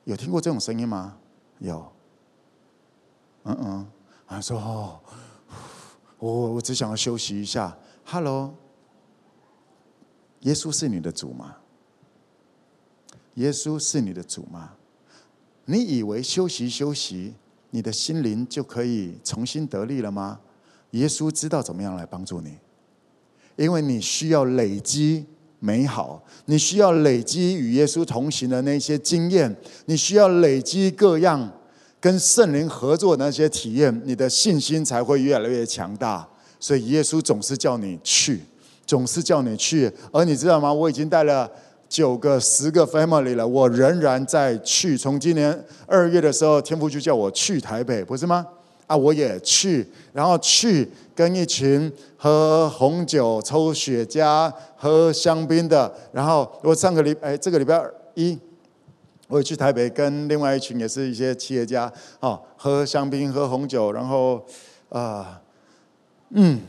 [0.05, 1.17] 有听过这种声音吗？
[1.59, 1.91] 有。
[3.43, 3.87] 嗯嗯，
[4.27, 4.99] 他说：“哦，
[6.17, 8.55] 我我只想要休息一下。” Hello，
[10.41, 11.57] 耶稣是你的主吗？
[13.35, 14.75] 耶稣是你的主吗？
[15.65, 17.33] 你以为休息休息，
[17.75, 20.39] 你的心灵就可以重新得力了吗？
[20.91, 22.53] 耶稣知道怎么样来帮助你，
[23.57, 25.25] 因为你需要累积。
[25.59, 29.53] 美好，你需要累积与耶稣同行的那些经验，
[29.85, 31.51] 你需要累积各样
[31.99, 36.27] 跟圣灵合作的那些体验，你的信心才会越来越强大。
[36.59, 38.41] 所以耶稣总是叫你去，
[38.85, 39.91] 总是叫你去。
[40.11, 40.71] 而你知道吗？
[40.71, 41.49] 我已经带了
[41.95, 44.97] 九个、十个 family 了，我仍然在去。
[44.97, 48.45] 从今年二月的时候，天父就叫我去台北，不是吗？
[48.85, 55.89] 啊，我也去，然后去跟一群喝红酒、抽雪茄、喝香槟的。
[56.11, 57.81] 然后我上个礼哎，这个礼拜
[58.15, 58.37] 一，
[59.29, 63.93] 我也去台北跟另外一群也是一些企业家哦，喝香槟、喝红酒。
[63.93, 64.45] 然后
[64.89, 65.39] 啊、
[66.31, 66.59] 嗯，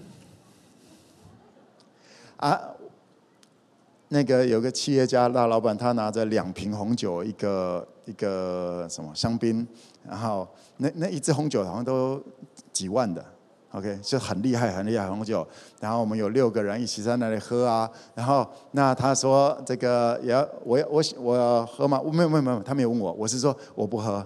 [2.37, 2.61] 啊，
[4.09, 9.67] 那个有个企业家大老板，他拿着两瓶红酒，一个一个什么香槟，
[10.09, 10.47] 然后。
[10.79, 12.23] 那那一支红酒好像都
[12.71, 13.25] 几万的
[13.71, 15.47] ，OK，就很厉害很厉害红酒。
[15.81, 17.91] 然后我们有六个人一起在那里喝啊。
[18.15, 21.99] 然后那他说这个也要我我我要喝吗？
[22.13, 23.11] 没有没有没有，他没有问我。
[23.15, 24.23] 我是说我不喝，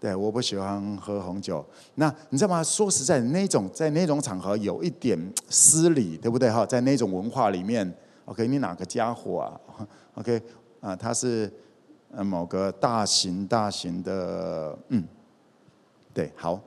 [0.00, 1.64] 对，我不喜欢喝红酒。
[1.94, 2.64] 那你知道吗？
[2.64, 5.16] 说实在，那种在那种场合有一点
[5.48, 6.66] 失礼，对不对哈？
[6.66, 7.88] 在那种文化里面
[8.32, 9.60] ，OK，你哪个家伙啊？
[10.16, 10.42] OK，
[10.80, 11.52] 啊，他是
[12.10, 15.06] 某个大型大型的嗯。
[16.14, 16.58] 对，好，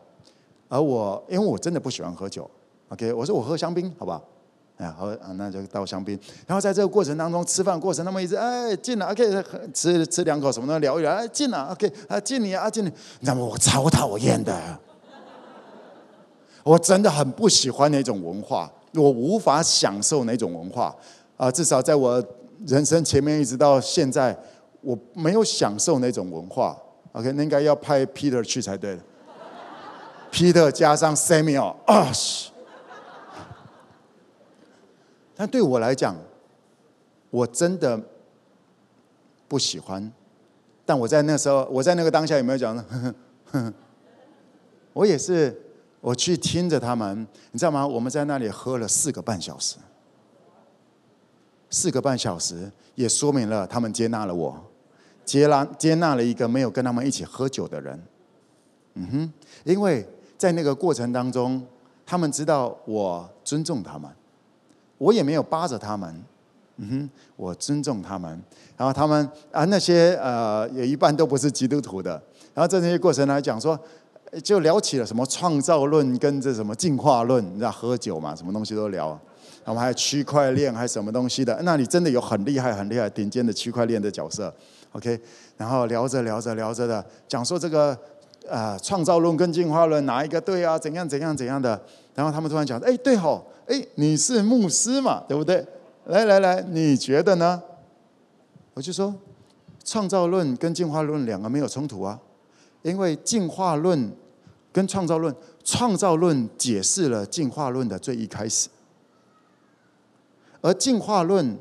[0.70, 2.50] 而我因为我真的不喜欢喝酒
[2.90, 4.24] ，OK，我说我喝香槟，好不好？
[4.78, 6.20] 哎，喝啊，那就倒香槟。
[6.46, 13.42] 然后在这个过程当中，吃饭过程那么一直哎敬了，OK，吃吃两口什么的聊一聊，哎敬了，OK，啊敬你啊敬你，你知道吗？
[13.46, 14.60] 我超讨厌的，
[16.64, 20.94] 我真的很不喜欢那种文化，我无法享受那种文化
[21.38, 22.24] 啊，至少在我
[22.66, 24.38] 人生前面一直到现在，
[24.82, 26.78] 我没有享受那种文化
[27.12, 28.98] ，OK，那应该要派 Peter 去才对。
[30.32, 32.12] Peter 加上 Samuel，啊，
[35.36, 36.16] 但对我来讲，
[37.30, 38.02] 我真的
[39.48, 40.12] 不喜欢。
[40.86, 43.16] 但我在那时候，我在那个当下有没有讲呢？
[44.94, 45.58] 我也是，
[46.00, 47.86] 我去听着他们，你知道吗？
[47.86, 49.78] 我们在那里喝了四个半小时，
[51.70, 54.56] 四个半小时也说明了他们接纳了我，
[55.24, 58.02] 接纳接纳了一个没有跟他们一起喝酒的人。
[58.96, 60.08] 嗯哼，因为。
[60.38, 61.66] 在那个过程当中，
[62.06, 64.12] 他们知道我尊重他们，
[64.98, 66.24] 我也没有扒着他们，
[66.76, 68.30] 嗯哼，我尊重他们。
[68.76, 72.22] 然后他们啊，那些呃，也一半都不是基督徒的。
[72.54, 73.80] 然后在那些过程来讲说，
[74.44, 79.18] 就聊起了什么创造论跟这什么进化论，你知道喝酒嘛，什么东西都聊。
[79.66, 84.54] 我们还有区块链还是什么东西的，那你真的有很厉害很厉害顶尖的区块链的角色。
[84.94, 85.20] OK，
[85.58, 87.98] 然后聊着聊着聊着的，讲说这个。
[88.48, 90.78] 啊，创造论跟进化论哪一个对啊？
[90.78, 91.82] 怎样怎样怎样的？
[92.14, 95.66] 然后他们突然讲：“哎，对吼，哎，你是牧师嘛，对不对？
[96.06, 97.60] 来来来，你觉得呢？”
[98.76, 99.12] 我就说
[99.84, 102.20] ：“创造论跟进化论两个没有冲突啊，
[102.84, 104.12] 因为进化论
[104.72, 108.70] 跟创造论，创造论解释了进化论的最一开始，
[110.66, 111.56] 而进化论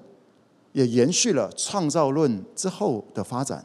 [0.73, 3.62] 也延续了创造论之后的发展。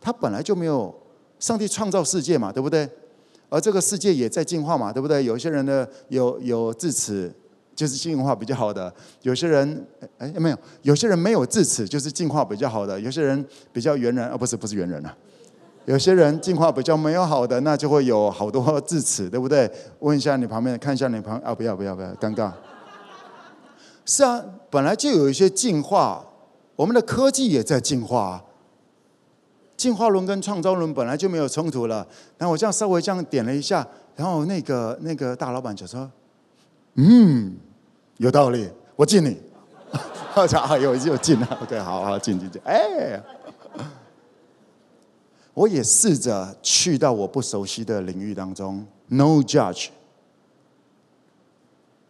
[0.00, 0.94] 它本来就没有
[1.38, 2.88] 上帝创造世界嘛，对不对？
[3.50, 5.22] 而这个世界也在进化嘛，对不对？
[5.22, 7.30] 有些人呢，有有智齿，
[7.76, 15.14] 就是进化比较好的；有些人哎没有，有些人没有智齿，就是进化比较好的；有些人比较猿人，啊、哦，不是不是猿人啊。
[15.84, 19.70] 有些人进化比较没有好的，那就会有好多智齿，对不对？
[19.98, 22.50] 问一下你旁边，看一下你旁啊，不要不要不要，尴尬。
[24.10, 26.26] 是啊，本来就有一些进化，
[26.74, 28.44] 我们的科技也在进化。
[29.76, 32.04] 进化论跟创造论本来就没有冲突了。
[32.36, 36.10] 然后我这样稍微这样点了一下，然后那个那个大老板就说
[36.98, 37.54] ：“嗯，
[38.16, 39.40] 有道理，我敬你。
[40.34, 41.58] ”好家伙，又又敬了。
[41.62, 42.60] OK，好好敬敬敬。
[42.64, 43.22] 哎。
[45.54, 49.90] 我也试着去到我不熟悉的领域当中，no judge，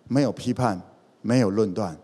[0.09, 0.81] 没有批判，
[1.23, 1.97] 没有论断。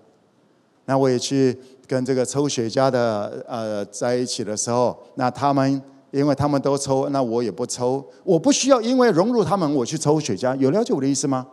[0.85, 8.05] 那我也去跟这个抽雪茄的呃在一起的时候，那他们因为他们都抽，那我也不抽。
[8.23, 10.57] 我不需要因为融入他们，我去抽雪茄。
[10.57, 11.47] 有了解我的意思吗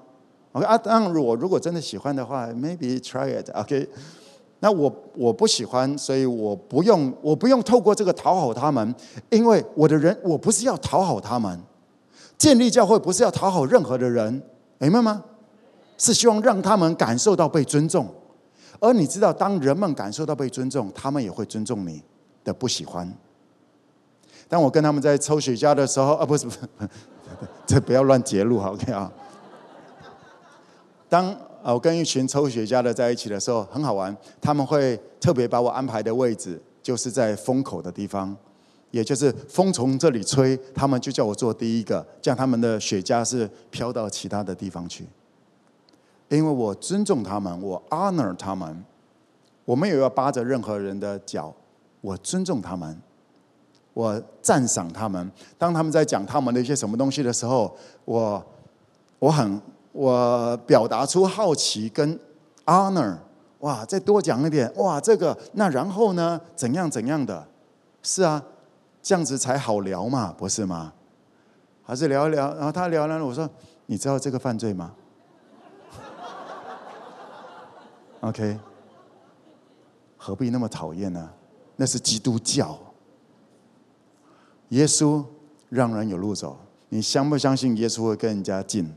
[0.52, 3.50] ？OK 啊，当然我如果真的喜欢的话，maybe try it。
[3.56, 3.90] OK。
[4.60, 8.96] 那我我不喜欢，所以我不用我不用透过这个讨好他们，
[9.30, 11.60] 因为我的人我不是要讨好他们，
[12.38, 14.42] 建立教会不是要讨好任何的人，
[14.78, 15.22] 明白吗？
[16.04, 18.14] 是希望让他们感受到被尊重，
[18.82, 22.04] 而你知道，当人们感受到被尊重，他们也会尊重你
[22.44, 23.10] 的不喜欢。
[24.50, 26.60] 当我跟他们在抽雪茄的时候，啊，不是不是，
[27.66, 29.10] 这不要乱截录，OK 啊？
[31.08, 31.34] 当。
[31.64, 38.36] 啊，我跟一群抽雪茄的在一起的时候很好玩，他们会特别把我安排的位置就是在风口的地方，
[38.92, 45.06] 也就是风从这里吹，他们就叫我做第一个，这样他们的雪茄是飘到其他的地方去。
[46.36, 48.84] 因为我尊重他们，我 honor 他们，
[49.66, 51.54] 我没有要扒着任何人的脚，
[52.02, 53.00] 我尊重他们，
[53.94, 55.32] 我赞赏他们。
[55.58, 58.44] 当他们在讲他们的一些什么东西的时候，我
[59.20, 59.62] 我很。
[59.96, 62.20] 我表达出好奇跟
[62.66, 63.16] honor，
[63.60, 67.46] 哇，再多讲一点，哇，这个那然后呢，怎样怎样的？
[68.02, 68.44] 是啊，
[69.04, 70.92] 这样子才好聊嘛，不是吗？
[71.84, 73.48] 还是聊一聊，然后他聊了，我说，
[73.86, 74.94] 你知道这个犯罪吗
[78.24, 78.58] ？OK，
[80.16, 81.30] 何必那么讨厌呢？
[81.76, 82.80] 那是基督教，
[84.70, 85.22] 耶稣
[85.68, 86.58] 让人有路走，
[86.88, 88.90] 你相不相信耶稣会跟人家近？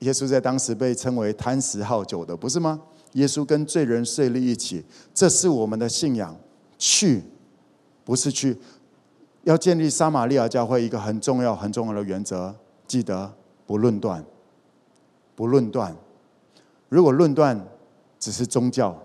[0.00, 2.82] 耶稣在当时被称为贪食好酒的，不是吗？
[3.12, 6.36] 耶稣跟罪人税吏一起，这是我们的信仰。
[6.76, 7.22] 去，
[8.04, 8.58] 不是去，
[9.44, 12.54] 要建立撒玛利亚教会一个很重要、很重要的原则，
[12.86, 13.32] 记得
[13.64, 14.24] 不论断，
[15.36, 15.96] 不论断。
[16.88, 17.66] 如果论断
[18.18, 18.96] 只是宗教，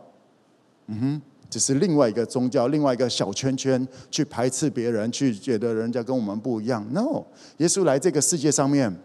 [0.88, 6.86] 嗯哼，只是另外一个宗教，另外一个小圈圈去排斥别人，去觉得人家跟我们不一样。
[6.91, 7.24] No，
[7.58, 8.95] 耶稣来这个世界上面。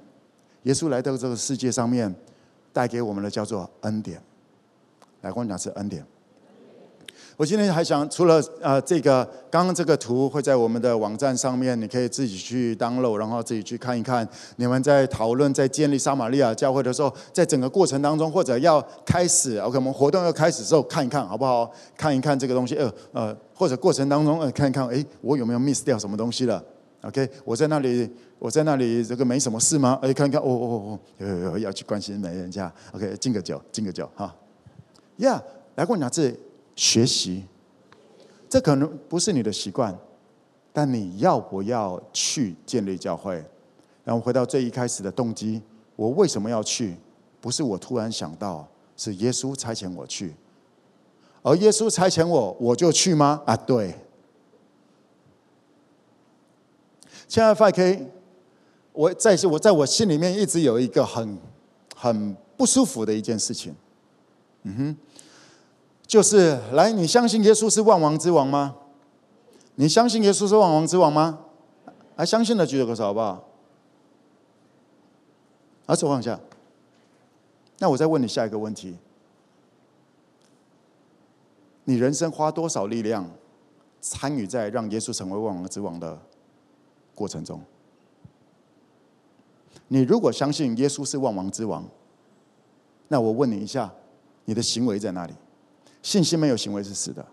[0.63, 2.13] 耶稣来到这个世界上面，
[2.73, 4.21] 带给我们的叫做恩典。
[5.21, 6.05] 来，跟我讲是恩典。
[7.39, 14.27] 我今天还想，除了呃这个，刚刚这个图会在我们的网站上面，你可以自己去 download，然后自己去看一看。
[14.57, 21.71] 你们在讨论在建立撒玛利亚教会的时候，在整个过程当中，或者要开始，OK，我们活动要开始的时候，看一看好不好？
[21.95, 26.65] 看一看这个东西，呃呃，或者过程当中，呃，看一看，哎，我有没有 miss 掉什么东西了
[27.03, 29.99] ？OK，我在那里，我在那里，这个没什么事吗？
[30.01, 32.73] 哎，看看，哦哦哦，有有有，要去关心人家。
[32.93, 34.35] OK，敬个酒，敬个酒，哈。
[35.19, 35.43] Yeah，
[35.75, 36.35] 来过两次
[36.77, 37.45] 学习，
[38.49, 39.99] 这可能不是你的习惯，
[40.73, 43.45] 但你要不要去建立教会？
[44.05, 45.61] 然后回到最一开始的动机，
[45.97, 46.95] 我为什么要去？
[47.41, 50.35] 不是我突然想到，是耶稣差遣我去。
[51.43, 53.43] 而耶稣差遣我，我就去吗？
[53.47, 53.95] 啊，对。
[57.29, 58.07] 现在 5K，
[58.93, 61.39] 我在我在我心里面一直有一个很
[61.95, 63.75] 很不舒服的一件事情，
[64.63, 64.97] 嗯哼，
[66.07, 68.77] 就是来，你相信耶稣是万王之王吗？
[69.75, 71.41] 你相信耶稣是万王之王吗？
[72.17, 73.45] 还相信的举个手好不好？
[75.87, 76.39] 好，手放下。
[77.79, 78.97] 那我再问你下一个问题：
[81.85, 83.31] 你人生花多少力量
[84.01, 86.19] 参与在让耶稣成为万王之王的？
[87.15, 87.63] 过程中，
[89.89, 91.83] 你如果相信耶稣是万王之王，
[93.09, 93.91] 那我问你一下，
[94.45, 95.33] 你的行为在哪里？
[96.07, 97.27] 信心没有行为是死的。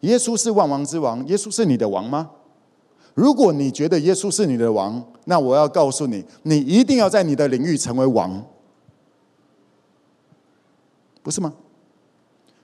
[0.00, 2.30] 耶稣是万王之王，耶稣是你的王吗？
[3.12, 8.42] 如果你觉得耶稣是你的王，那我要告诉你，你一定要在你的领域成为王，
[11.22, 11.52] 不是吗？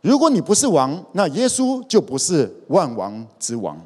[0.01, 3.79] 如果你不是王，那耶稣就不是万王之王。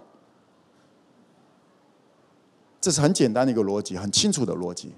[2.81, 4.93] 这是很简单的一个逻辑，很清楚的逻辑。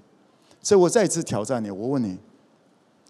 [0.61, 2.19] 所以我再一次挑战你，我问你：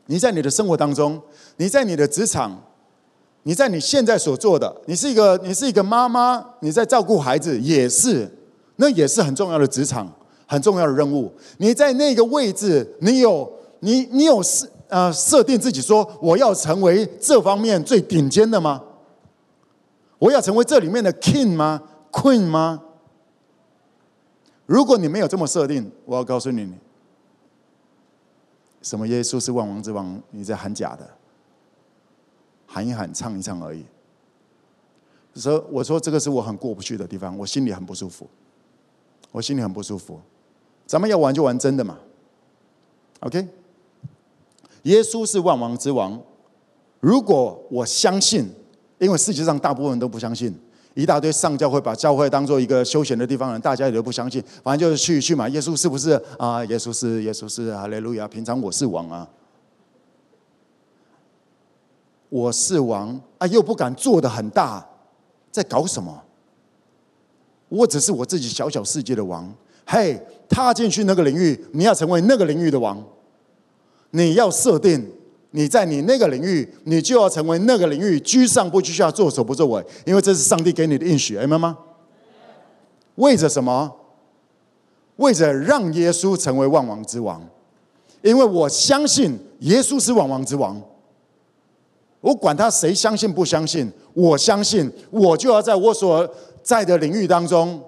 [0.06, 1.22] 你在你的生活当中，
[1.58, 2.64] 你在你的职场，
[3.44, 8.30] 你在你现在所做的，你是一个你是一个妈妈，你在照顾孩子，也是，
[8.78, 10.10] 那也是很重要的职场，
[10.48, 11.32] 很重要的任务。
[11.58, 18.82] 你在那个位置，你有你你有设呃设定自己说，我要成为这方面最顶尖的吗？
[20.20, 21.82] 我要成为这里面的 king 吗
[22.12, 22.82] ？queen 吗？
[24.66, 26.72] 如果你没有这么设定，我要告诉你，
[28.82, 31.06] 什么耶稣是万王之王，你在喊假的。
[32.74, 33.86] 喊一喊，唱一唱而已。
[35.36, 38.28] 所以我说，这个是我很过不去的地方，我心里很不舒服，
[39.32, 40.20] 我心里很不舒服。
[40.88, 42.00] 咱们要玩就玩真的嘛
[43.20, 43.48] ，OK？
[44.84, 46.20] 耶稣是万王之王。
[47.00, 48.50] 如果我相信，
[48.98, 50.52] 因为世界上大部分人都不相信，
[50.96, 55.48] 一大堆上教会把教会当做一个休闲的地方人，大家也都不相信，反正就是去去嘛。
[55.50, 56.66] 耶稣是不是啊？
[56.66, 58.28] 耶稣是，耶稣是，哈利路亚！
[58.28, 59.30] 平常我是王啊。
[62.34, 64.84] 我是王啊，又不敢做的很大，
[65.52, 66.20] 在搞什么？
[67.70, 69.54] 我只是我自己小小世界的王。
[69.86, 70.20] 嘿，
[70.50, 73.00] 踏进去那个领域，你要成为那个领域的王，
[74.10, 75.08] 你要设定
[75.52, 81.78] 你在你那个领域，你就要成为那个领域居上不居下，作首不作尾，因为这是上帝给你的应许，明白吗？
[83.16, 83.94] 为着什么？
[85.18, 87.48] 为着让耶稣成为万王之王，
[88.24, 90.82] 因为我相信耶稣是万王之王。
[92.24, 96.26] 我管他谁相信不相信，我相信，我就要在我所
[96.62, 97.84] 在的领域当中，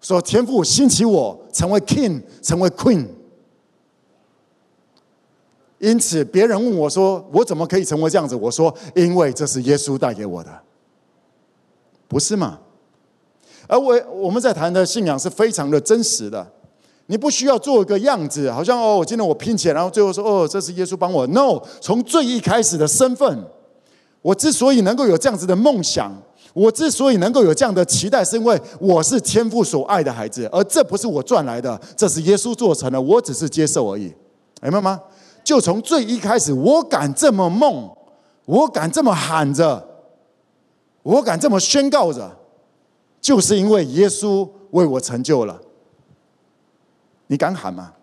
[0.00, 3.04] 所天赋兴起我成为 king，成为 queen。
[5.80, 10.60] 因此，别人问我说：“我怎么可以成为这样子？”我说：“因为这是耶稣带给我的，
[12.06, 12.60] 不是吗？”
[13.66, 16.46] 而我我们在谈的信仰是非常的真实的，
[17.06, 21.26] 你不需要做一个样子，好像哦，今天我拼起来，然后最后说：“哦，这是耶稣帮我。
[21.26, 23.44] ”No，从最一开始的身份。
[24.22, 26.12] 我之所以能够有这样子的梦想，
[26.52, 34.12] 我之所以能够有这样的期待，是因为我是天父所爱的孩子，而这不是我赚来的，这是耶稣做成的，我只是接受而已，
[34.60, 35.00] 明白吗？
[35.42, 37.90] 就从最一开始，我敢这么梦，
[38.44, 39.88] 我敢这么喊着，
[41.02, 42.30] 我敢这么宣告着，
[43.20, 45.58] 就是因为耶稣为我成就了。
[47.28, 47.94] 你敢喊吗？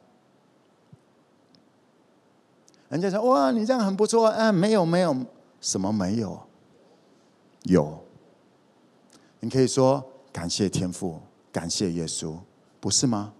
[2.89, 5.15] 人家说：“哇，你这样很不错。”啊，没有，没有。
[5.61, 6.39] 什么没有？
[7.63, 7.97] 有。
[9.39, 11.19] 你可以说感谢天父，
[11.51, 12.35] 感谢耶稣，
[12.79, 13.33] 不是吗？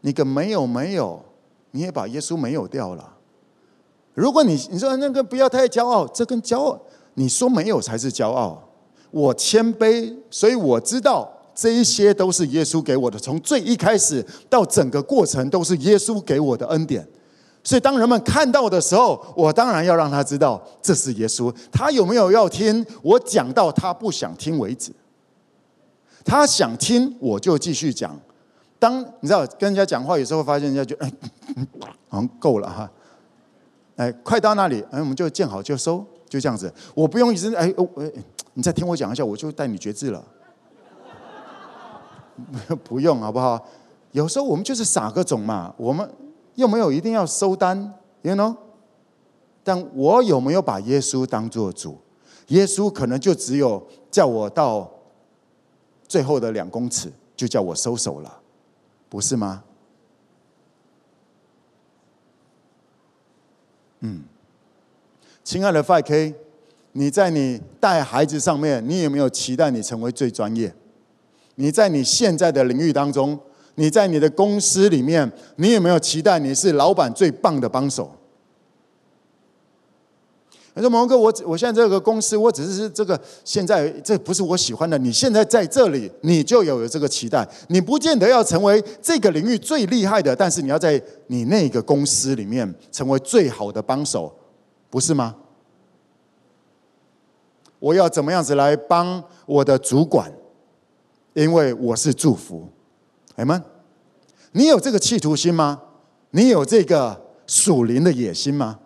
[0.00, 1.24] 你个没有没有，
[1.72, 3.16] 你也把耶稣没有掉了。
[4.14, 6.80] 如果你你说那个不要太骄傲，这跟骄傲，
[7.14, 8.62] 你说没有才是骄傲。
[9.10, 17.08] 我谦卑，所以我知道这一些都是耶稣给我的，从最一开始到整个过程都是耶稣给我的恩典。
[17.66, 21.50] 所以，当人们看到的时候，我当然要让他知道这是耶稣。
[21.72, 22.84] 他有没有要听？
[23.00, 24.92] 我讲到他不想听为止。
[26.22, 28.14] 他想听，我就继续讲。
[28.78, 31.10] 当你知道跟人家讲话，有时候发现人家就哎，
[32.10, 32.90] 好像够了哈。
[33.96, 36.70] 哎，快到那里，哎，我们就见好就收，就这样子。
[36.94, 38.12] 我不用一直哎哦哎，
[38.52, 40.22] 你再听我讲一下，我就带你决志了。
[42.84, 43.66] 不用好不好？
[44.12, 46.06] 有时候我们就是撒个种嘛，我们。
[46.54, 48.56] 又没有一定要收单，you know？
[49.62, 51.98] 但我有没有把耶稣当做主？
[52.48, 54.90] 耶稣可能就只有叫我到
[56.06, 58.40] 最后的两公尺，就叫我收手了，
[59.08, 59.64] 不是吗？
[64.00, 64.22] 嗯，
[65.42, 66.34] 亲爱的 5K，
[66.92, 70.74] 你在你带孩子上面，你有没有期待你成为最专业？
[71.54, 73.40] 你在你现在的领域当中？
[73.76, 78.10] 你在你的公司里面，你有没有期待你是老板最棒的帮手？
[80.76, 84.98] 他说：“蒙哥，我我现在这个公司，我只是这个现在这不是我喜欢的。
[84.98, 87.48] 你现在在这里，你就有这个期待。
[87.68, 94.34] 你不见得要成为这个领域最厉害的，但是你要在你那个公司里面成为最好的帮手，
[94.90, 95.36] 不是吗？
[97.78, 100.32] 我要怎么样子来帮我的主管？
[101.34, 102.66] 因为我是祝福。”
[103.36, 103.62] 哎们，
[104.52, 105.80] 你有这个企图心吗？
[106.30, 108.78] 你有这个属灵的野心吗？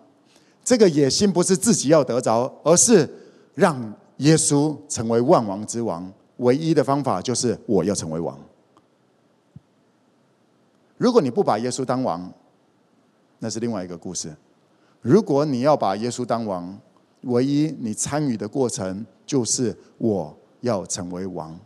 [0.64, 3.08] 这个野心不是自己要得着，而是
[3.54, 6.12] 让耶稣成为万王之王。
[6.38, 8.38] 唯一的方法就是我要成为王。
[10.96, 12.32] 如果你不把耶稣当王，
[13.38, 14.34] 那是另外一个故事。
[15.00, 16.78] 如果你要把耶稣当王，
[17.22, 21.58] 唯一你参与的过程就是我要成为王。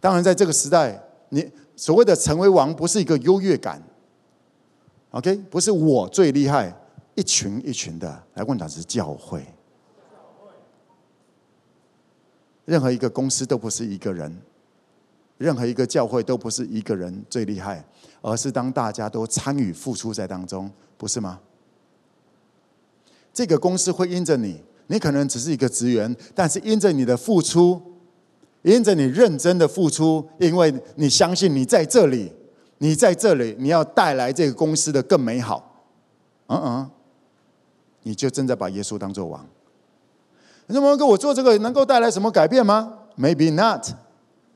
[0.00, 3.80] 当然，在这个时代，你所谓的成为王，不是一个优越感。
[5.10, 6.74] OK，不是我最厉害，
[7.14, 9.46] 一群一群的来问他是教会。
[12.64, 14.36] 任何一个公司都不是一个人，
[15.38, 17.84] 任何一个教会都不是一个人最厉害，
[18.20, 21.38] 而是当大家都参与付出在当中，不是吗？
[23.32, 27.80] 这个公司会因着你，你可能只是一个职员，但是因着你的付出，
[28.66, 32.32] 因着你认真的付出，因为你相信你在这里，
[32.78, 35.84] 你在这里，你要带来这个公司的更美好。
[36.48, 36.90] 嗯嗯，
[38.02, 39.46] 你就正在把耶稣当做王。
[40.66, 43.88] 那么，跟我做这个能够带来什么改变吗？Maybe not。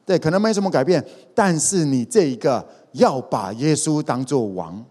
[0.05, 1.07] 对，可能没什么改变。
[1.33, 4.85] 但是你这一个要把耶稣当做王，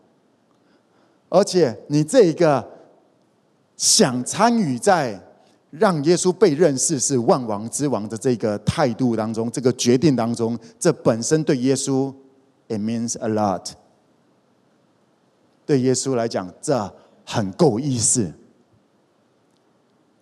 [1.28, 2.66] 而且你这一个
[3.76, 5.22] 想参与在
[5.70, 12.14] 让耶稣被认识是万王之王的这个态度当中，这个决定当中，这本身对耶稣
[12.68, 13.72] ，it means a lot。
[15.66, 16.94] 对耶稣来讲，这
[17.26, 18.34] 很够意思。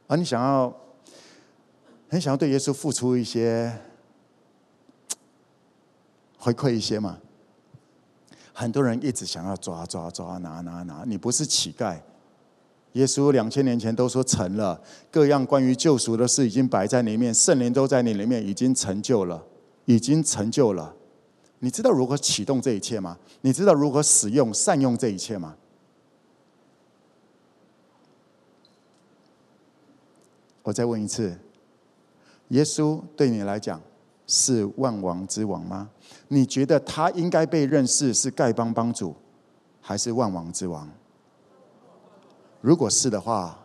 [0.07, 0.73] 而你想要。
[2.09, 3.69] 很想要对耶稣付出一些
[6.37, 7.17] 回馈一些嘛？
[8.53, 11.99] 很多人一直想要抓抓抓拿拿拿，你不是乞丐。
[12.97, 14.81] 耶稣两千年前都说成了，
[15.11, 19.43] 各样关于救赎的事已经摆在你里面，圣灵都在你里面，已经成就了，
[19.85, 20.95] 已经成就了。
[21.59, 23.15] 你知道如何启动这一切吗？
[23.41, 25.55] 你知道如何使用善用这一切吗？
[30.63, 31.37] 我再问一次。
[32.47, 33.79] 耶稣对你来讲
[34.25, 35.91] 是万王之王吗？
[36.29, 39.15] 你觉得他应该被认识是丐帮帮主，
[39.81, 40.89] 还是万王之王？
[42.61, 43.59] 如果是的话，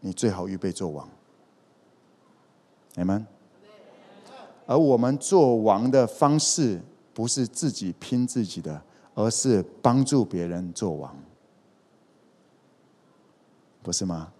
[0.00, 1.08] 你最好预备做王。
[2.94, 3.26] 你们，
[4.66, 6.80] 而我们做王的方式
[7.14, 8.82] 不是自己拼自己的，
[9.14, 11.16] 而是帮助别人做王，
[13.82, 14.32] 不是吗？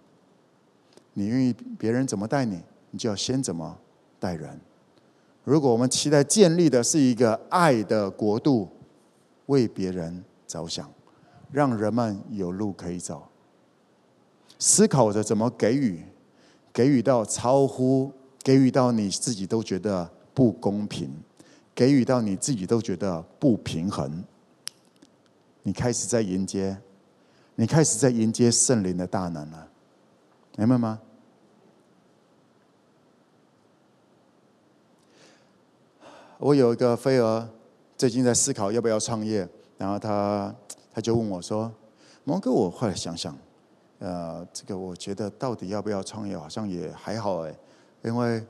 [1.13, 2.61] 你愿意别人怎么带你？
[2.91, 3.77] 你就要先怎么
[4.19, 4.59] 待人？
[5.45, 8.67] 如果我们期待建立的是一个爱的国度，
[9.45, 10.91] 为别人着想，
[11.49, 13.28] 让人们有路可以走，
[14.59, 16.03] 思考着怎么给予，
[16.71, 18.11] 给予到超乎，
[18.43, 21.09] 给予到你自己都觉得不公平，
[21.73, 24.23] 给予到你自己都觉得不平衡，
[25.63, 26.77] 你开始在迎接，
[27.55, 29.67] 你开始在迎接圣灵的大能了，
[30.57, 30.99] 明白吗？
[36.37, 37.47] 我有一个飞蛾，
[37.97, 39.47] 最近在思考要不要创业，
[39.77, 40.53] 然后他
[40.93, 41.69] 他就问我说
[42.23, 43.37] ：“蒙哥，我后来想想，
[43.99, 47.55] 呃，这个我觉得到底要不要创业，好像也还好哎，
[48.03, 48.43] 因为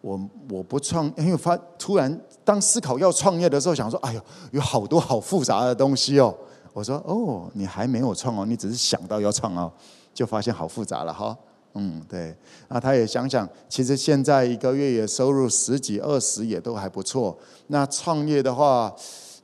[0.00, 0.20] 我
[0.50, 4.20] 我不创，因为发突然当思考要创业的时候，想说，哎呦，
[4.52, 6.34] 有好多好复杂的东西哦。
[6.72, 9.72] 我说，哦，你还没有创哦，你只是想到要创哦，
[10.12, 11.36] 就发现好复杂了哈。”
[11.74, 12.34] 嗯，对，
[12.68, 17.36] 那他也想想，其实现在一个月也收入十几二十也都还不错。
[17.68, 18.92] 那创业的话，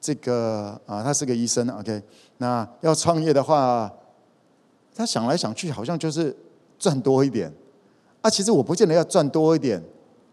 [0.01, 2.03] 这个啊，他是个医生，OK。
[2.39, 3.93] 那要创业的话，
[4.95, 6.35] 他想来想去，好像就是
[6.79, 7.53] 赚多一点。
[8.23, 9.83] 啊，其实我不见得要赚多一点，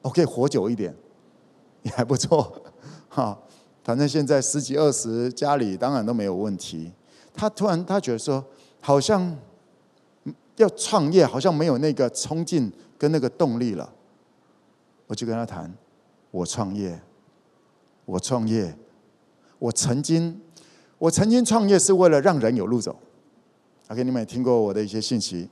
[0.02, 0.96] 我可以活久一点，
[1.84, 2.62] 也还不错。
[3.10, 3.38] 哈，
[3.84, 6.92] 反正现在十几二十，家里当然都没有问题。
[7.34, 8.44] 他突然他觉得说，
[8.80, 9.38] 好像。
[10.58, 13.92] 要创业好像没有那个冲劲跟那个动力了，
[15.08, 15.74] 我就跟他谈，
[16.30, 17.02] 我创业，
[18.06, 18.76] 我创业，
[19.58, 20.40] 我曾经，
[21.00, 22.96] 我曾经创业是为了让人有路走。
[23.92, 25.46] OK，你们也听过我的一些信息。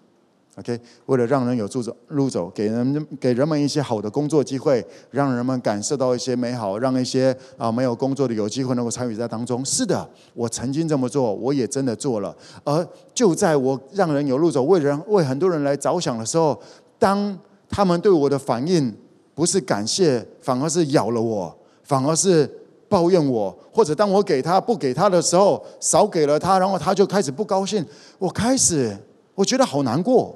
[0.55, 9.63] OK，为了让人有路走，路走，给人给人们一些好的工作机会，让人们感受到一些美好，让一些啊没有工作的有机会能够参与在当中。
[9.65, 12.33] 是的，我曾经这么做，我也真的做了。
[12.63, 16.57] 而就在我让人有路走，为人为很多人来着想的时候，
[16.97, 17.37] 当
[17.69, 18.93] 他们对我的反应
[19.35, 22.49] 不是感谢，反而是咬了我，反而是
[22.89, 27.85] 抱怨我，或者当我给他不给他的时候，少给了他，然后他就开始不高兴，
[28.17, 28.97] 我开始
[29.35, 30.35] 我觉得好难过。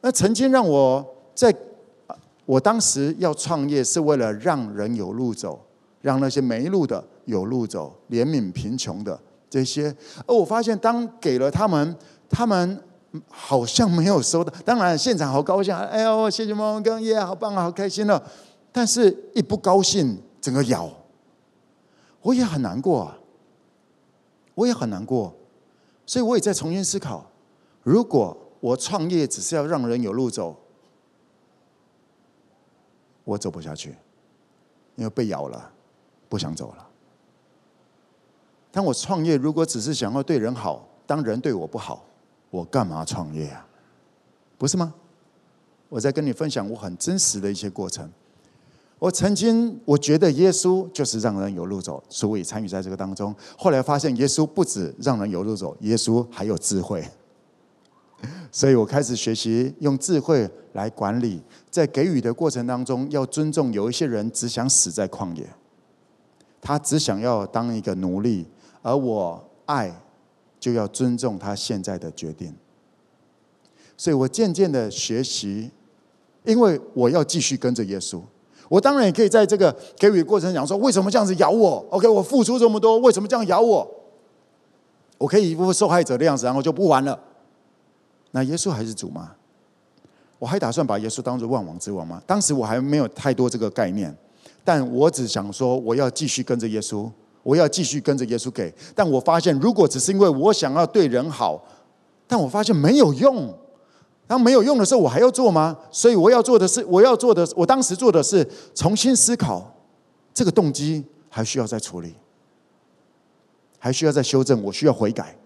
[0.00, 1.04] 那曾经让我
[1.34, 1.54] 在，
[2.44, 5.60] 我当时要创业是为了让人有路走，
[6.00, 9.18] 让那些没路的有路走，怜悯贫穷的
[9.48, 9.94] 这些。
[10.26, 11.96] 而我发现，当给了他们，
[12.28, 12.78] 他们
[13.28, 14.52] 好像没有收到。
[14.64, 18.22] 当然，现场好高兴，哎呦，谢谢猫哥耶，好棒啊，好开心了。
[18.76, 20.92] 但是一不高兴，整个咬。
[22.22, 23.16] 我也很难过啊，
[24.56, 25.32] 我也很难过，
[26.04, 27.24] 所以我也在重新思考：
[27.84, 30.56] 如果我创业只是要让人有路走，
[33.22, 33.94] 我走不下去，
[34.96, 35.70] 因为被咬了，
[36.28, 36.88] 不想走了。
[38.72, 42.04] 但我创业如果只是想要对人好，当人对我不好，
[42.50, 43.64] 我干嘛创业啊？
[44.58, 44.92] 不是吗？
[45.88, 48.10] 我在跟你分享我很真实的一些过程。
[48.98, 53.34] 我曾经我觉得耶稣就是让人有路走，所以参与在这个当中。
[53.58, 57.04] 后来发现耶稣不止让人有路走，耶稣还有智慧，
[58.50, 61.42] 所以我开始学习用智慧来管理。
[61.68, 65.46] 在给予的过程当中，要尊重有一些人只想死在旷野，
[66.62, 68.46] 他只想要当一个奴隶，
[68.80, 70.00] 而我爱
[70.58, 72.54] 就要尊重他现在的决定。
[73.96, 75.70] 所以我渐渐的学习，
[76.44, 78.22] 因为我要继续跟着耶稣。
[78.68, 83.88] 我当然也可以在这个给予的过程讲说，为什么这样子咬我？OK，我付出这么多，为什么这样咬我？
[85.18, 87.18] 我可以一副受害者的样子，然后就不玩了。
[88.32, 89.32] 那耶稣还是主吗？
[90.38, 92.20] 我还打算把耶稣当作万王之王吗？
[92.26, 94.14] 当时我还没有太多这个概念，
[94.64, 97.08] 但我只想说，我要继续跟着耶稣，
[97.42, 98.74] 我要继续跟着耶稣给。
[98.94, 101.62] 但我发现，如果只是因为我想要对人好，
[102.26, 103.54] 但我发现没有用。
[104.26, 105.76] 当没有用的时候，我还要做吗？
[105.90, 109.70] 所以我要做的是，我要做的，我当时做的是重新思考
[110.32, 112.14] 这个动机，还需要再处理，
[113.78, 115.36] 还需要再修正，我需要悔改，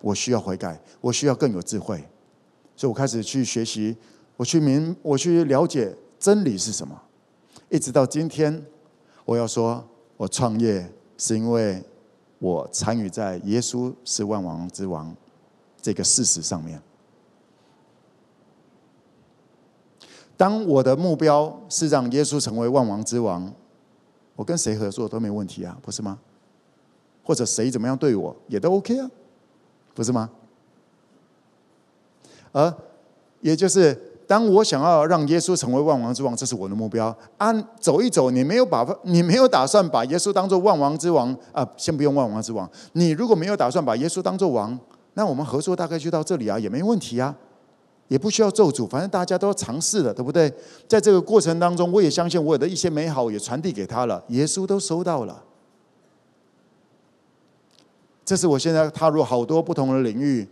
[0.00, 2.04] 我需要悔改，我需要更有智慧，
[2.74, 3.96] 所以我开始去学习，
[4.36, 7.00] 我去明，我去了解真理是什么，
[7.68, 8.66] 一直到今天，
[9.24, 9.84] 我要说，
[10.16, 11.80] 我创业是因为
[12.40, 15.14] 我参与在耶稣是万王之王
[15.80, 16.82] 这个事实上面。
[20.40, 23.52] 当我的目标是让耶稣成为万王之王，
[24.34, 26.18] 我跟谁合作都没问题啊，不是吗？
[27.22, 29.10] 或者谁怎么样对我也都 OK 啊，
[29.92, 30.30] 不是吗？
[32.52, 32.74] 而
[33.42, 33.94] 也就是
[34.26, 37.14] 当我想要让耶稣成为万王之王，这是我的目标。
[37.36, 41.68] 按走一走，你没有把你没有打算把耶稣当做万王之王啊？
[41.76, 44.80] 先不用万王之王，你如果没有打算把耶稣当做王，
[45.12, 47.36] 那我们合作大概就到这里啊，也没问题啊。
[48.10, 50.52] 也不需要咒诅，反正大家都要尝试了，对不对？
[50.88, 55.44] 在这个过程当中，我也相信我的一些美好也传递给他了，耶稣都收到了。
[58.24, 60.44] 这是我现在踏入好多不同的领域，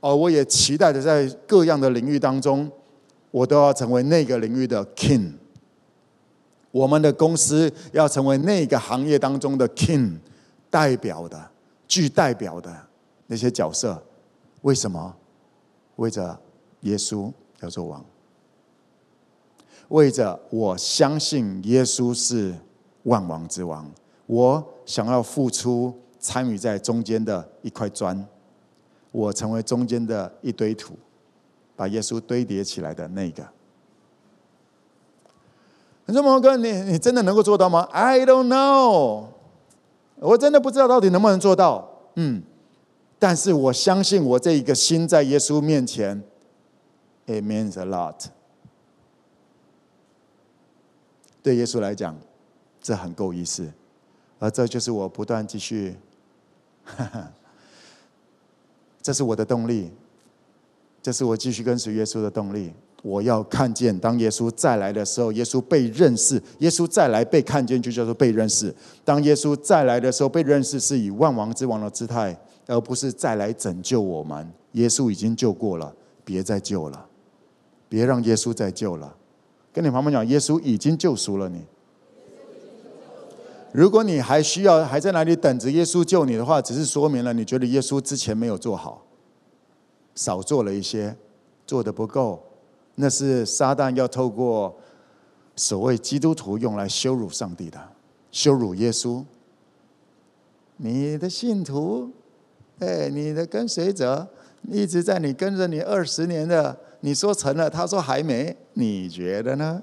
[0.00, 2.68] 而我也期待着在各样的领域当中，
[3.30, 5.30] 我都要成为那个领域的 king。
[6.72, 10.18] 我们的公司要成为那个行业当中的 king，
[10.68, 11.48] 代表的、
[11.86, 12.76] 具代表的
[13.28, 14.02] 那些角色。
[14.62, 15.14] 为什么？
[15.94, 16.36] 为着。
[16.82, 18.04] 耶稣要做王，
[19.88, 22.54] 为着我相信耶稣是
[23.02, 23.90] 万王之王，
[24.26, 28.24] 我想要付出参与在中间的一块砖，
[29.10, 30.94] 我成为中间的一堆土，
[31.74, 33.44] 把耶稣堆叠起来的那个。
[36.06, 39.26] 你说毛哥，你你真的能够做到吗？I don't know，
[40.20, 41.90] 我真的不知道到底能不能做到。
[42.14, 42.42] 嗯，
[43.18, 46.22] 但是我相信我这一个心在耶稣面前。
[47.28, 48.24] It means a lot。
[51.42, 52.16] 对耶稣来讲，
[52.80, 53.70] 这很够意思，
[54.38, 55.94] 而这就是我不断继续，
[59.02, 59.90] 这是我的动力，
[61.02, 62.72] 这是我继续跟随耶稣的动力。
[63.02, 66.42] 我要看见，当耶稣再来的时候，耶稣被认识。
[66.60, 68.74] 耶稣再来被看见，就叫做被认识。
[69.04, 74.50] 当耶稣再来的时候，被认识是以万王之王的姿态，而不是再来拯救我们。
[74.72, 77.07] 耶稣已经救过了，别再救了。
[77.88, 79.16] 别让耶稣再救了，
[79.72, 81.64] 跟你旁边讲，耶稣已经救赎了你。
[83.72, 89.06] 如果你还需要还在那里等着耶稣救你的话，只是说明了你觉得耶稣之前没有做好，
[90.14, 91.16] 少做了一些，
[91.66, 92.42] 做的不够。
[92.96, 94.76] 那是撒旦要透过
[95.54, 97.78] 所谓基督徒用来羞辱上帝的，
[98.30, 99.24] 羞辱耶稣。
[100.78, 102.10] 你的信徒，
[102.80, 104.28] 哎，你的跟随者，
[104.68, 106.76] 一直在你跟着你二十年的。
[107.00, 109.82] 你说成了，他说还没，你觉得呢？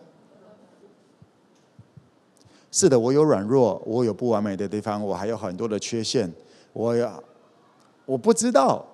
[2.72, 6.30] 是的，我有软弱，我有不完美的地方，我还有很多的缺陷，
[6.74, 7.24] 我要，
[8.06, 8.86] 我不知道，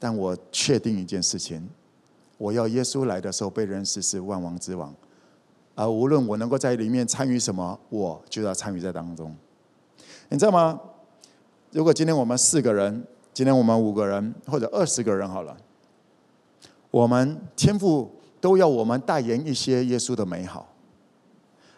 [0.00, 1.68] 但我确定一件事情：
[2.38, 4.92] 我要耶稣来的时候被认识是万王之王，
[5.76, 9.32] 而无论我能够在里面参与什么，我就要参与在当中。
[10.28, 10.80] 你知道吗？
[11.70, 15.56] 如果今天我们四个人，今天我们五个人，或者二十个人好了。
[16.90, 18.10] 我们天父
[18.40, 20.66] 都要我们代言一些耶稣的美好，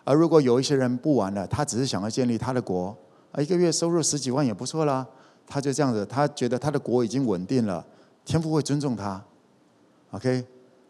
[0.04, 2.96] 而如果有一些人不玩了，他只是想要建立他的国，
[3.32, 5.06] 啊，一个月收入十几万也不错啦。
[5.46, 7.84] 他就这样子，他觉得他的国已经稳定了，
[8.24, 9.22] 天父会尊重他。
[10.12, 10.44] OK，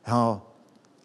[0.05, 0.39] 然后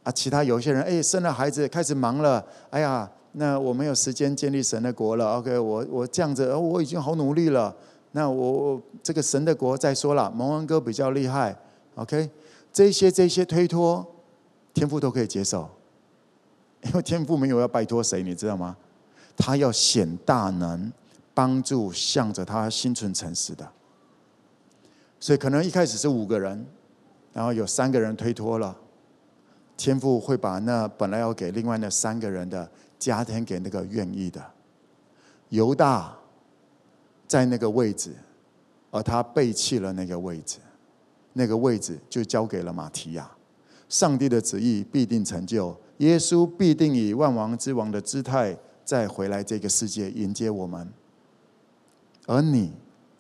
[0.04, 5.38] 啊，其他有些人哎，生了孩子开始忙了，哎呀，那我没有时间建立神的国了。
[5.38, 7.76] OK，我我这样子，我已经好努力了。
[8.12, 11.56] 那我我这个神的国再说了，蒙恩哥比较厉害。
[11.96, 12.30] OK，
[12.78, 14.06] 这些这些推脱，
[14.72, 15.68] 天父都可以接受。
[16.84, 18.78] 因为天父没有要拜托谁，你知道吗？
[19.36, 20.94] 他要显大能，
[21.34, 23.68] 帮助向着他心存诚实的。
[25.20, 26.68] 所以可能一开始是五个人，
[27.34, 28.78] 然后有三个人推脱了，
[29.76, 32.70] 天父会把那本来要给另外那三个人的
[33.00, 34.40] 加添给那个愿意的。
[35.50, 36.16] 犹大
[37.28, 38.14] 在那个位置，
[38.92, 40.60] 而他背弃了那个位置，
[41.38, 43.30] 那个位置就交给了马提亚。
[43.88, 45.78] 上帝的旨意必定成就。
[46.00, 50.88] 耶稣必定以万王之王的姿态再回来这个世界迎接我们，
[52.26, 52.74] 而你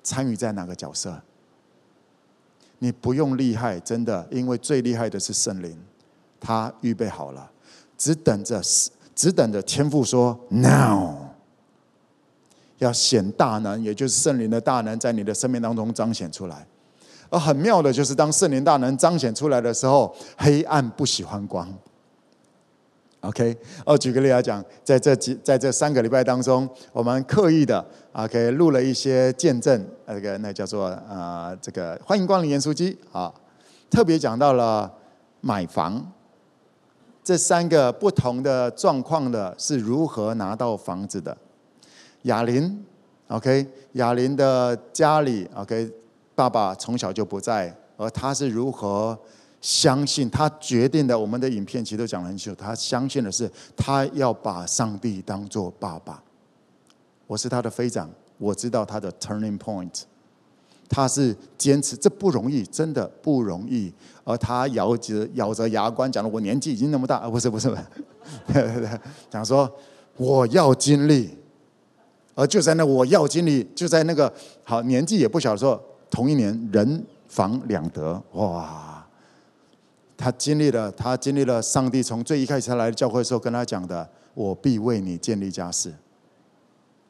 [0.03, 1.22] 参与在哪个角色？
[2.80, 5.76] 你不用厉害，真的，因为最厉害的是圣灵，
[6.39, 7.49] 他预备好了，
[7.97, 8.61] 只等着，
[9.15, 11.15] 只等着天父说 “now”，
[12.78, 16.68] 要显大能，也就是圣灵的大能在你的生命当中彰显出来。
[17.30, 21.67] 而很妙的就是，当圣灵大能彰显出来的时候，黑暗不喜欢光。
[23.21, 33.34] OK，哦，举个例来讲，在这几在这三个礼拜当中，我们刻意的 OK 录了一些见证，那个那叫做啊、这个欢迎光临盐酥鸡啊，
[33.89, 34.89] 特别讲到了
[35.41, 36.11] 买房，
[37.23, 41.36] 这三个不同的状况的是如何拿到房子的。
[42.21, 42.86] 雅琳
[43.30, 45.91] ，OK，雅琳的家里 OK，
[46.38, 49.17] 爸爸从小就不在，而他是如何？
[49.59, 52.53] 相信他决定的，我们的影片其实都讲了很久。
[52.53, 56.21] 他相信的是，他要把上帝当做爸爸。
[57.25, 58.07] 我是他的飞长，
[58.38, 60.03] 我知道他的 turning point。
[60.88, 63.91] 他是坚持，这不容易，真的不容易。
[64.23, 67.75] 而他咬着咬着牙关讲了：“我年纪已经那么大，啊，不是不是，
[69.31, 69.69] 讲说
[70.17, 71.35] 我要经历。”
[72.35, 74.31] 而就在那我要经历，就在那个
[74.63, 79.05] 好年纪也不小的时候，同一年人房两得，哇！
[80.15, 85.93] 他经历了，他经历了上帝从最一开始他来教会的时候跟他讲的：“我必为你建立家室。”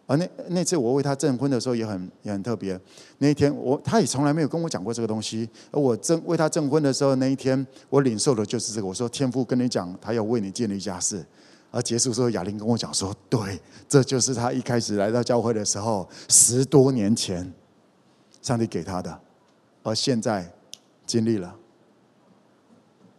[0.06, 2.80] 而那那次我为他证婚的时候也很也很特别。
[3.20, 5.50] 那一天我他也从来没有跟我讲过这个东西。
[5.72, 8.88] 而我证为他证婚的时候那一天，我领受的就是这个。
[8.88, 11.26] 我说：“天父跟你讲，他要为你建立家室。”
[11.72, 17.54] 而结束之后，雅玲跟我讲说：“对，这就是他一开始来到教会的时候，十多年前
[18.48, 19.20] 上帝给他的，
[19.84, 20.50] 而现在
[21.06, 21.54] 经历了。”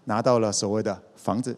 [0.05, 1.55] 拿到了所谓的房子，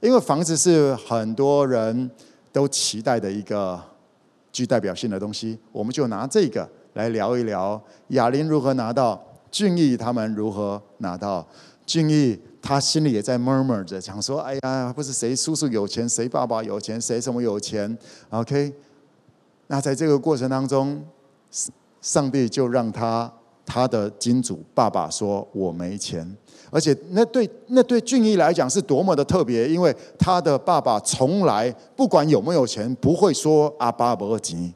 [0.00, 2.10] 因为房子是很多人
[2.52, 3.80] 都期待的一个
[4.50, 11.46] 具代表性的东西，我们就拿这个来聊一聊雅琳如何拿到，俊逸他们如何拿到。
[11.86, 17.96] 俊逸他心里也在 murmur 着，想说：“哎呀，不是谁叔叔有钱，谁爸爸有钱，谁什么有钱
[18.30, 18.74] ？”OK，
[19.68, 21.04] 那在这个过程当中，
[22.04, 23.32] 上帝就让他
[23.64, 26.36] 他的金主爸爸说：“我没钱。”
[26.70, 34.74] 而且那对那对俊逸来讲是多么的特别，因为他的爸爸从来不管有没有钱，不会说阿爸没钱，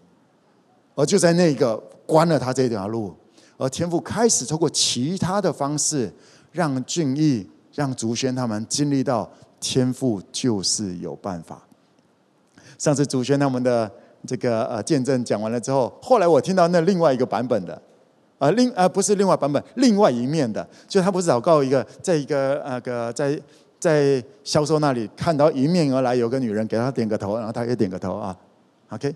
[0.94, 1.76] 而就在那个
[2.06, 3.12] 关了他这条路，
[3.58, 6.10] 而天父开始透过其他的方式，
[6.50, 11.62] 让俊逸、让竹轩他们经历到天父就是有办法。
[12.78, 13.90] 上次竹轩他们的
[14.28, 17.80] 这个呃见证讲完了之后，后来我听到那另外一个版本的。
[18.38, 23.36] 啊，另啊不是另外版本，另外一面的，就他不是祷告一个，在一个那个在
[23.80, 28.36] 在销售那里看到迎面而来有个女人给他点个头，然后他也点个头啊
[28.90, 29.12] ，OK，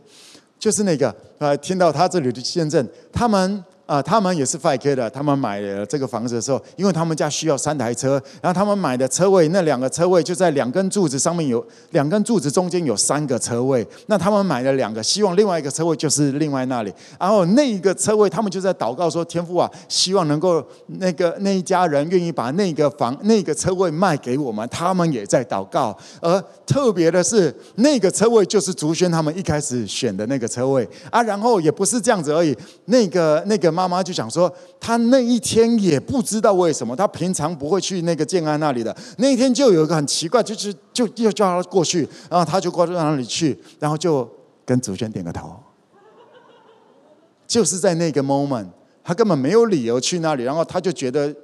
[0.58, 3.62] 就是那个啊，听到他这里的见证，他们。
[3.86, 5.10] 啊，他们也是 5K 的。
[5.10, 13.86] 他们买了这个房子的时候，因为他们家需要三台车，然后他们买的车位，那两个车位就在两根柱子上面有两根柱子中间有三个车位。
[14.06, 16.92] 那他们买了两个，希望另外一个车位就是另外那里。
[17.18, 20.64] 然后那一个车位，他们就在祷告说：“天父啊，希望能够
[20.98, 25.96] 那个那一家人愿意把那个房那个车位卖给我们。”他们也在祷告。
[26.20, 31.22] 而特别的是，那个车位就是竹轩他们一开始选的那个车位啊。
[31.22, 33.88] 然后也不是这样子而已，那个那个妈。
[33.88, 38.96] 妈就想说，他那一天也不知道为什么，他平常不会去那个建安那里的。
[39.18, 44.28] 那一天就有一个很奇怪，就是就又叫他过去，然后他就过到那里去，然后就
[44.64, 45.54] 跟祖先点个头。
[47.46, 48.68] 就是在那个 moment，
[49.04, 51.34] 他根本没有理由去那里，然后他就觉得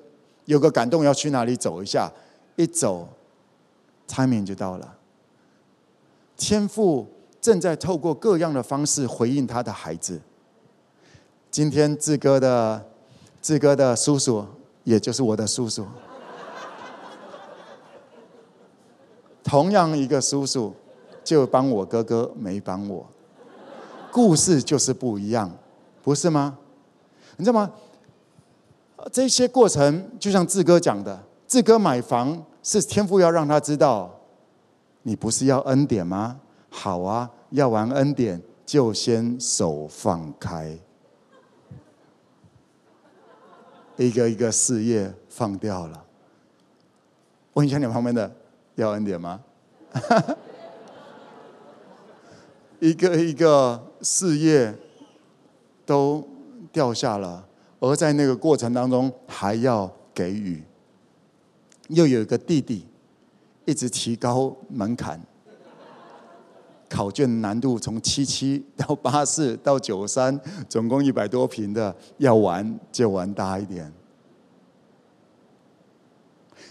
[0.46, 2.10] 有个感动要去那里走一下，
[2.56, 3.08] 一走
[4.06, 4.94] 参明就到了。
[6.36, 7.06] 天父
[7.40, 10.18] 正在透过各样的方式回应他的孩子。
[11.50, 12.84] 今天志哥的
[13.40, 14.46] 志哥的叔叔，
[14.84, 15.86] 也就是我的叔叔，
[19.42, 20.74] 同样一个叔叔，
[21.24, 23.06] 就帮我哥哥，没帮我。
[24.12, 25.50] 故事就是不一样，
[26.02, 26.58] 不是吗？
[27.36, 27.70] 你知道吗？
[29.12, 34.14] 这些过程就像志哥讲的，志哥买房是天父要让他知道，
[35.02, 36.40] 你不是要恩典吗？
[36.68, 40.78] 好啊，要完恩典就先手放开，
[43.98, 46.04] 一个一个事业放掉了。
[47.54, 48.32] 问一下你旁边的，
[48.76, 49.40] 要恩典吗？
[52.78, 54.72] 一个一个事业
[55.84, 56.26] 都
[56.72, 57.44] 掉下了。
[57.80, 60.62] 而在那个过程当中，还要给予，
[61.88, 62.86] 又有一个弟弟
[63.64, 65.20] 一直提高门槛，
[66.88, 73.92] 考卷难度从七七到八四到九三，总共一百多平的，要玩就玩大一点。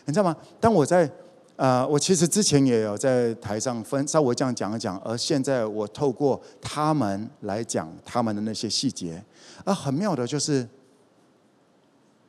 [0.06, 0.36] 你知道吗？
[0.60, 1.10] 当我在
[1.56, 9.24] 呃，我其实之前也有在台上分稍微这样讲一讲，而现在我透过他们来讲他们的那些细节，
[9.64, 10.68] 而很妙的就是。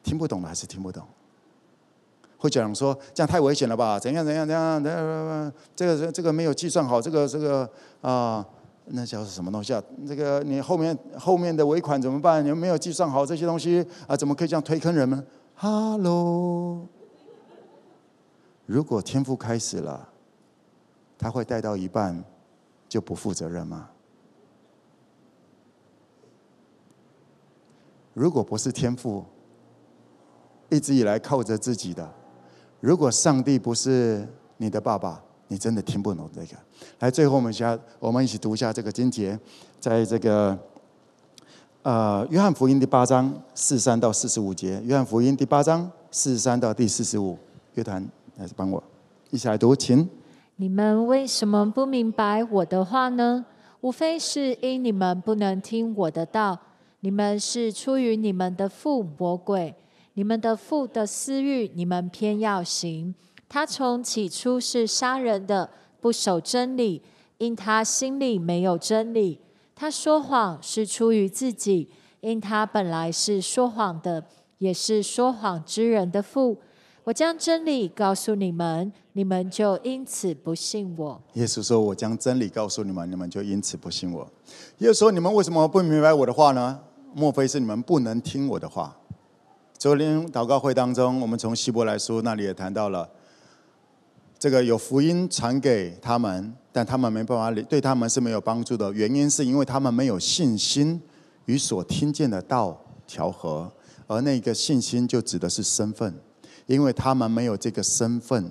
[0.00, 1.06] 听不懂的还是听不懂，
[2.38, 3.98] 会讲说这样太危险了吧？
[3.98, 5.52] 怎样怎样怎样？
[5.76, 7.68] 这个这个没有计算好，这个这个
[8.00, 8.46] 啊、
[8.86, 9.82] 那叫什么东西啊？
[10.06, 12.44] 这个你后面后面的尾款怎么办？
[12.44, 14.16] 你没有计算好这些东西啊？
[14.16, 15.22] 怎么可以这样推坑人呢？
[15.54, 16.86] 哈喽，
[18.66, 20.08] 如果天赋开始了，
[21.18, 22.22] 他会带到一半
[22.88, 23.90] 就不负责任吗？
[28.14, 29.24] 如果不是天赋，
[30.70, 32.08] 一直以来靠着自己的，
[32.80, 34.26] 如果上帝不是
[34.56, 36.56] 你的爸爸，你真的听不懂这个。
[37.00, 39.38] 来，最后我们下，我们一起读一下这个经节，
[39.80, 40.56] 在这个
[41.82, 44.80] 呃约翰福音第八章四三到四十五节。
[44.84, 47.36] 约翰福音第八章四三到第四十五，
[47.74, 48.06] 乐团
[48.36, 48.82] 来帮我
[49.30, 50.08] 一起来读，请。
[50.56, 53.44] 你们为什么不明白我的话呢？
[53.80, 56.58] 无非是因你们不能听我的道。
[57.00, 59.74] 你们是出于你们的父魔鬼。
[60.18, 63.14] 你们的父的私欲，你们偏要行。
[63.48, 67.00] 他从起初是杀人的，不守真理，
[67.38, 69.38] 因他心里没有真理。
[69.76, 71.88] 他说谎是出于自己，
[72.18, 74.24] 因他本来是说谎的，
[74.58, 76.58] 也是说谎之人的父。
[77.04, 81.22] 我将真理告诉你们，你们就因此不信我。
[81.34, 84.28] 耶稣说：“我将真理告诉你们，你们就因此不信我。”
[84.78, 86.80] 耶稣说：“你们为什么不明白我的话呢？
[87.14, 88.96] 莫非是你们不能听我的话？”
[89.78, 93.08] 昨天祷告会当中，我们从希伯来书那里也谈到了，
[94.36, 98.92] 这个有福音传给他们，但他们没办法，对他们是没有帮助的。
[98.92, 101.00] 原因是因为他们没有信心
[101.44, 102.76] 与所听见的道
[103.06, 103.70] 调和，
[104.08, 106.12] 而那个信心就指的是身份，
[106.66, 108.50] 因为他们没有这个身份，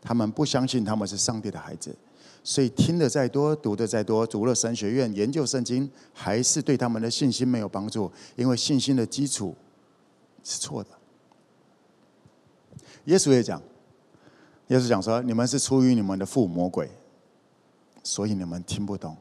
[0.00, 1.94] 他们不相信他们是上帝的孩子，
[2.42, 9.54] 所以听得再多，读得再多，读了神学院研究圣经，还是对他们的信心没有帮助，因为信心的基础。
[10.42, 10.90] 是错的。
[13.06, 13.60] 耶稣也讲，
[14.68, 16.90] 耶稣讲说：“你们是出于你们的父魔鬼，
[18.02, 19.16] 所以你们听不懂。”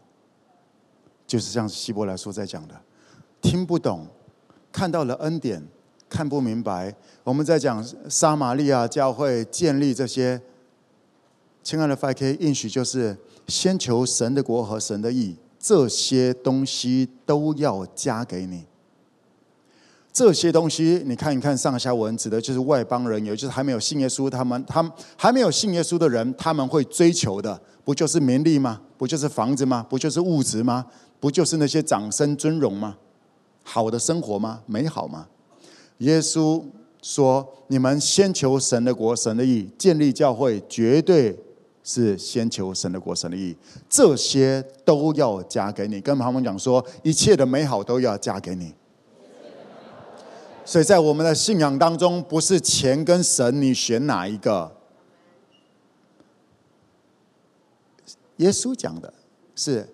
[1.25, 2.75] 就是像希伯来书在讲的，
[3.41, 4.05] 听不懂，
[4.71, 5.65] 看到了恩典，
[6.09, 6.93] 看不明白。
[7.23, 10.41] 我们在讲撒玛利亚教会建立这些，
[11.63, 13.17] 亲爱的 5K 应许就是
[13.47, 18.65] 先求神的国和神的义，这些东西都要加给你。
[20.13, 28.81] 这些东西，你看一看上下文，指的就是外邦人，也就是还没有信耶稣，他们他们还没有信耶稣的人，他们会追求的，不就是名利吗？
[28.97, 29.85] 不就是房子吗？
[29.89, 30.85] 不就是物质吗？
[31.19, 32.97] 不就是那些掌声尊荣吗？
[33.63, 34.61] 好的生活吗？
[34.65, 35.27] 美好吗？
[35.99, 36.61] 耶稣
[37.01, 41.37] 说：“你们先求神的国、神的义，建立教会，绝对
[41.83, 43.55] 是先求神的国、神的义，
[43.87, 48.73] 这些都要加给你。”跟他们讲说，一切的美好都要加给你。
[50.71, 54.73] 所以在我们的信仰当中，不是钱跟神，你选哪一个？
[58.37, 59.13] 耶稣讲的
[59.53, 59.85] 是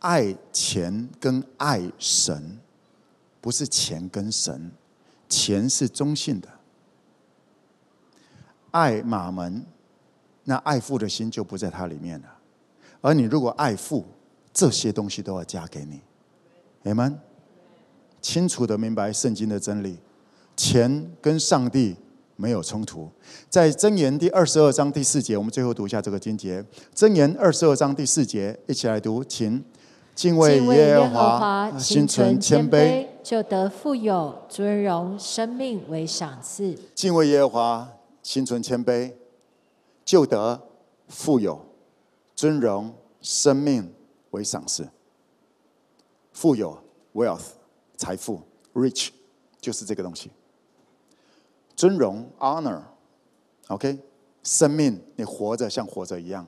[0.00, 2.58] 爱钱跟爱神，
[3.40, 4.70] 不是钱跟神，
[5.30, 6.48] 钱是中性的。
[8.72, 9.64] 爱马门，
[10.44, 12.28] 那爱父的心就不在它里面了。
[13.00, 14.04] 而你如果爱父，
[14.52, 16.02] 这些东西都要加给你。
[16.82, 17.18] 你们
[18.20, 19.98] 清楚的明白圣经的真理。
[20.58, 21.94] 钱跟上帝
[22.34, 23.08] 没有冲突。
[23.48, 26.62] 在箴言第二十二章第四节，我们最后读一下这个经节。
[26.92, 29.64] 箴言二十二章第四节，一起来读，请
[30.16, 36.76] 敬畏耶和华，心存谦卑，就得富有、尊荣、生命为赏赐。
[36.92, 37.92] 敬畏耶和华，
[38.22, 39.12] 心存谦卑，
[40.04, 40.60] 就得
[41.06, 41.64] 富有、
[42.34, 43.92] 尊荣、生命
[44.32, 44.88] 为赏赐。
[46.32, 46.76] 富有
[47.14, 47.46] （wealth）、
[47.96, 48.40] 财富
[48.74, 49.08] （rich）
[49.60, 50.30] 就是这个东西。
[51.78, 54.00] 尊荣 （honor），OK，
[54.42, 56.44] 生命你活着像活着一样。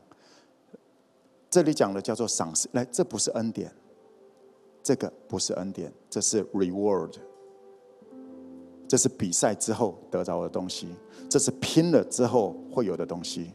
[1.48, 3.72] 这里讲的叫做赏赐，来，这不是恩典，
[4.82, 7.12] 这个不是恩典，这是 reward，
[8.88, 10.88] 这是比赛之后得到的东西，
[11.28, 13.52] 这是拼了之后会有的东西。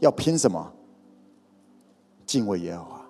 [0.00, 0.72] 要拼什么？
[2.24, 3.06] 敬畏耶和华。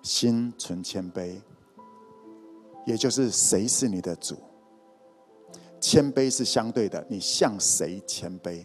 [0.00, 1.36] 心存谦卑，
[2.86, 4.36] 也就是谁是你的主？
[5.84, 8.64] 谦卑是相对的，你向谁谦卑？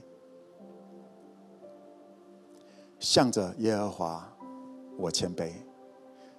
[2.98, 4.34] 向着耶和华，
[4.98, 5.50] 我谦卑；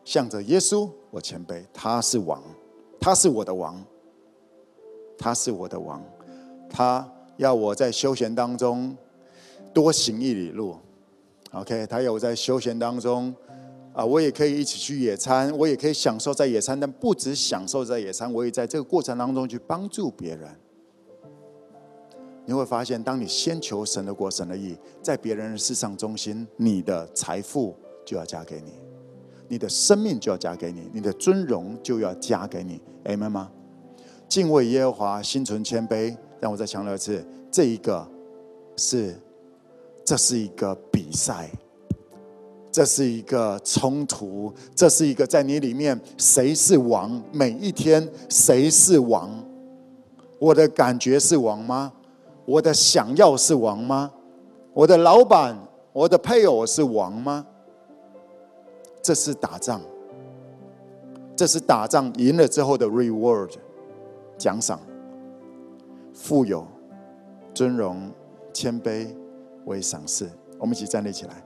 [0.04, 1.62] 向着耶稣，我谦卑。
[1.70, 2.42] 他是王，
[2.98, 3.84] 他是我的王，
[5.18, 6.02] 他是我的王。
[6.70, 7.06] 他
[7.36, 8.96] 要我在休闲当中
[9.74, 10.78] 多行一里路。
[11.50, 13.34] OK，他要我在休闲当中。
[13.92, 20.48] 啊，我也可以一起去野餐，我也可以享受在野餐，但不只享受在野餐，我也在这个过程当中去帮助别人。
[22.50, 28.72] 你会发现，当你先求神的国、神的义，在别人的事上中心，你的财富就要加给你，
[29.46, 32.80] 你的生命就要加给你，你的尊荣就要加给你。
[33.04, 33.48] 阿们吗？
[34.28, 36.16] 敬畏耶和华，心存谦卑。
[36.40, 38.04] 让我再强调一次，这一个
[38.76, 39.14] 是，
[40.04, 41.48] 这是一个比赛。
[42.72, 47.22] 这是一个冲突，这是一个在你里面谁是王？
[47.30, 49.30] 每一天谁是王？
[50.40, 51.92] 我的感觉是王吗？
[52.50, 54.10] 我的想要是王吗？
[54.74, 55.56] 我的老板、
[55.92, 57.46] 我的配偶是王吗？
[59.00, 59.80] 这是打仗，
[61.36, 63.52] 这是打仗赢了之后的 reward
[64.36, 64.80] 奖赏，
[66.12, 66.66] 富有、
[67.54, 68.10] 尊荣、
[68.52, 69.06] 谦卑
[69.66, 70.28] 为赏赐。
[70.58, 71.44] 我们一起站立起来。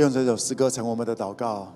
[0.00, 1.72] 用这首诗歌成我们的祷告。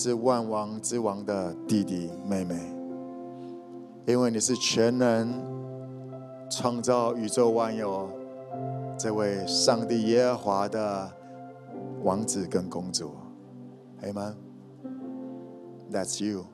[0.00, 2.54] 是万王之王的弟弟妹妹，
[4.06, 5.28] 因为你是全能
[6.48, 8.08] 创造宇宙万有
[8.96, 11.10] 这位上帝耶和华的
[12.04, 13.10] 王子跟公主，
[14.00, 14.36] 黑吗
[15.90, 16.44] ？That's you.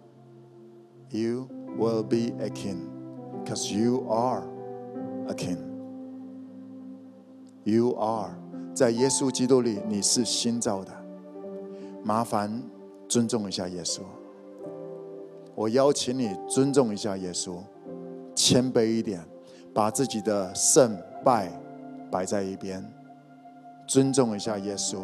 [1.11, 1.47] You
[1.79, 2.79] will be a king,
[3.45, 4.43] cause you are
[5.29, 5.59] a king.
[7.65, 8.39] You are
[8.73, 10.91] 在耶稣基督里，你是新造的。
[12.03, 12.63] 麻烦
[13.09, 14.01] 尊重一下耶稣。
[15.55, 17.59] 我邀请你尊重一下耶稣，
[18.35, 19.21] 谦卑一点，
[19.73, 21.53] 把自己的胜败
[22.11, 22.85] 摆在一边，
[23.87, 24.99] 尊重一下耶稣。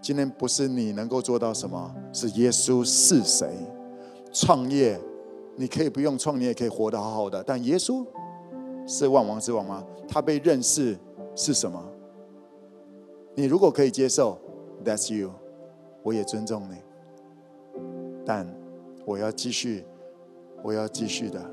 [0.00, 3.48] 今天不是你能够做到什么，是耶稣是谁？
[4.32, 5.00] 创业，
[5.56, 7.42] 你可以不用创业，也可以活得好好的。
[7.42, 8.04] 但耶稣
[8.86, 9.84] 是万王之王吗？
[10.08, 10.96] 他被认识
[11.34, 11.82] 是什么？
[13.34, 14.38] 你如果可以接受
[14.84, 15.30] ，That's you，
[16.06, 16.76] 我也尊重你。
[18.24, 18.46] 但
[19.04, 19.84] 我要继续，
[20.62, 21.44] 我要继续的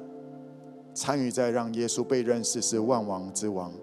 [0.93, 3.74] 参与在让耶稣被认识是万王之王，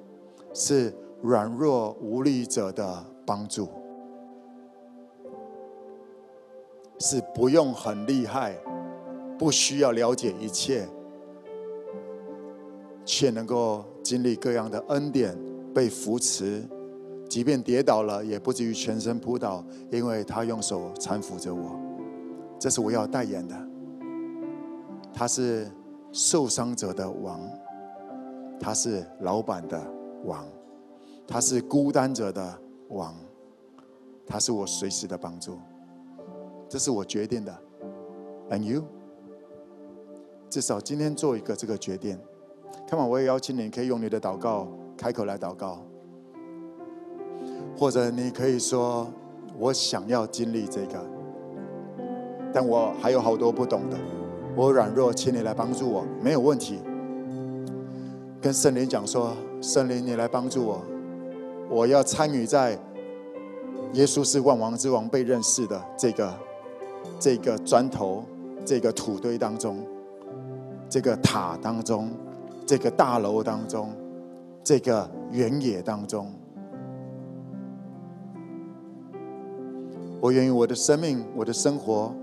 [0.54, 3.68] 是软弱无力者的帮助。
[7.00, 8.54] 是不用很厉害，
[9.36, 10.86] 不需要了解一切，
[13.04, 15.36] 却能够经历各样的恩典，
[15.74, 16.62] 被扶持，
[17.30, 21.78] 即便跌倒了，也不至于全身扑倒，因为他用手搀扶着我。
[22.58, 23.56] 这是我要代言的。
[25.14, 25.70] 他是
[26.10, 27.40] 受伤者的王，
[28.58, 29.80] 他是老板的
[30.24, 30.44] 王，
[31.24, 32.58] 他是孤单者的
[32.88, 33.14] 王，
[34.26, 35.56] 他是我随时的帮助。
[36.68, 37.56] 这是我决定的
[38.50, 38.82] ，and you，
[40.48, 42.18] 至少今天做一个这个决定。
[42.88, 44.66] Come on，我也邀请你，可以用你的祷告
[44.96, 45.82] 开口来祷告，
[47.80, 49.08] 或者你可以说
[49.58, 51.02] ：“我想要经历这个，
[52.52, 53.96] 但我还有好多不懂的，
[54.54, 56.78] 我软弱，请你来帮助我。”没有问题，
[58.38, 60.82] 跟圣灵讲说：“圣灵，你来帮助我，
[61.70, 62.78] 我要参与在
[63.94, 66.30] 耶稣是万王之王被认识的这个。”
[67.18, 68.22] 这个砖头，
[68.62, 69.78] 这个土堆当中，
[70.88, 72.10] 这个塔当中，
[72.66, 73.90] 这个大楼当中，
[74.62, 76.30] 这个原野当中，
[80.20, 82.14] 我愿意我的生命，我的生活，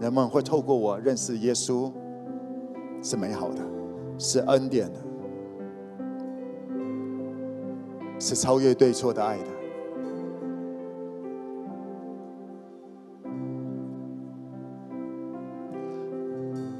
[0.00, 1.92] 人们会透过我认识耶稣，
[3.02, 3.62] 是美好的，
[4.18, 4.98] 是恩典的，
[8.18, 9.44] 是超越对错的爱的。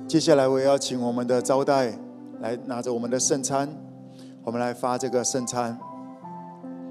[0.09, 1.97] 接下来，我也要请我们的招待
[2.41, 3.69] 来拿着我们的圣餐，
[4.43, 5.79] 我们来发这个圣餐。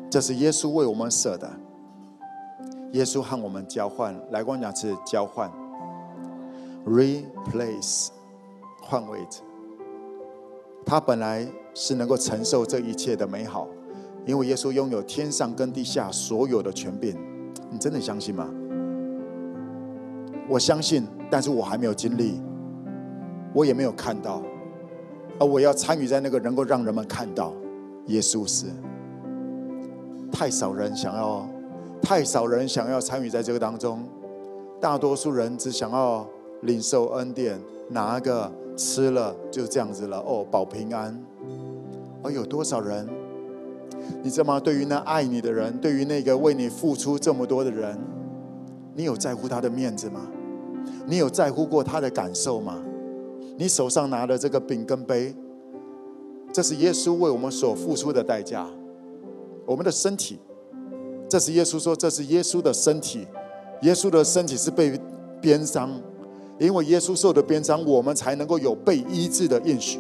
[0.09, 1.51] 这是耶稣为我们舍的，
[2.93, 5.51] 耶稣和我们交换，来跟我讲是交换
[6.85, 8.09] ，replace，
[8.81, 9.41] 换位置。
[10.85, 13.67] 他本来是能够承受这一切的美好，
[14.25, 17.15] 因为耶稣拥有天上跟地下所有的权柄。
[17.69, 18.49] 你真的相信吗？
[20.47, 22.41] 我相信，但是我还没有经历。
[23.53, 24.41] 我也没有看到，
[25.39, 27.53] 而我要参与在那个能够让人们看到
[28.07, 28.65] 耶稣是。
[30.31, 31.47] 太少人想要，
[32.01, 34.03] 太少人想要参与在这个当中，
[34.79, 36.27] 大多数人只想要
[36.61, 37.59] 领受恩典，
[37.89, 41.21] 拿个吃了就这样子了，哦，保平安。
[42.23, 43.07] 而有多少人，
[44.21, 44.59] 你知道吗？
[44.59, 47.97] 对于那爱你的人，对于那个为你付出这么多的人，
[48.95, 50.21] 你有在乎他的面子吗？
[51.05, 52.81] 你有在乎过他的感受吗？
[53.57, 55.35] 你手上拿的这个饼跟杯，
[56.51, 58.65] 这是耶稣为我们所付出的代价。
[59.65, 60.39] 我们的身体，
[61.29, 63.27] 这是耶稣说，这是耶稣的身体。
[63.83, 64.99] 耶稣的身体是被
[65.39, 65.89] 鞭伤，
[66.59, 69.99] 因为耶稣受的鞭伤，我们才能够有被医治的应许。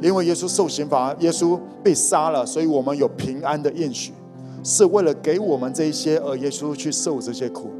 [0.00, 4.12] 因为耶稣受刑罚，耶稣被杀了，所以我们有平安的应许，
[4.64, 7.70] 是为了给我们这一些，而耶稣去受这些苦。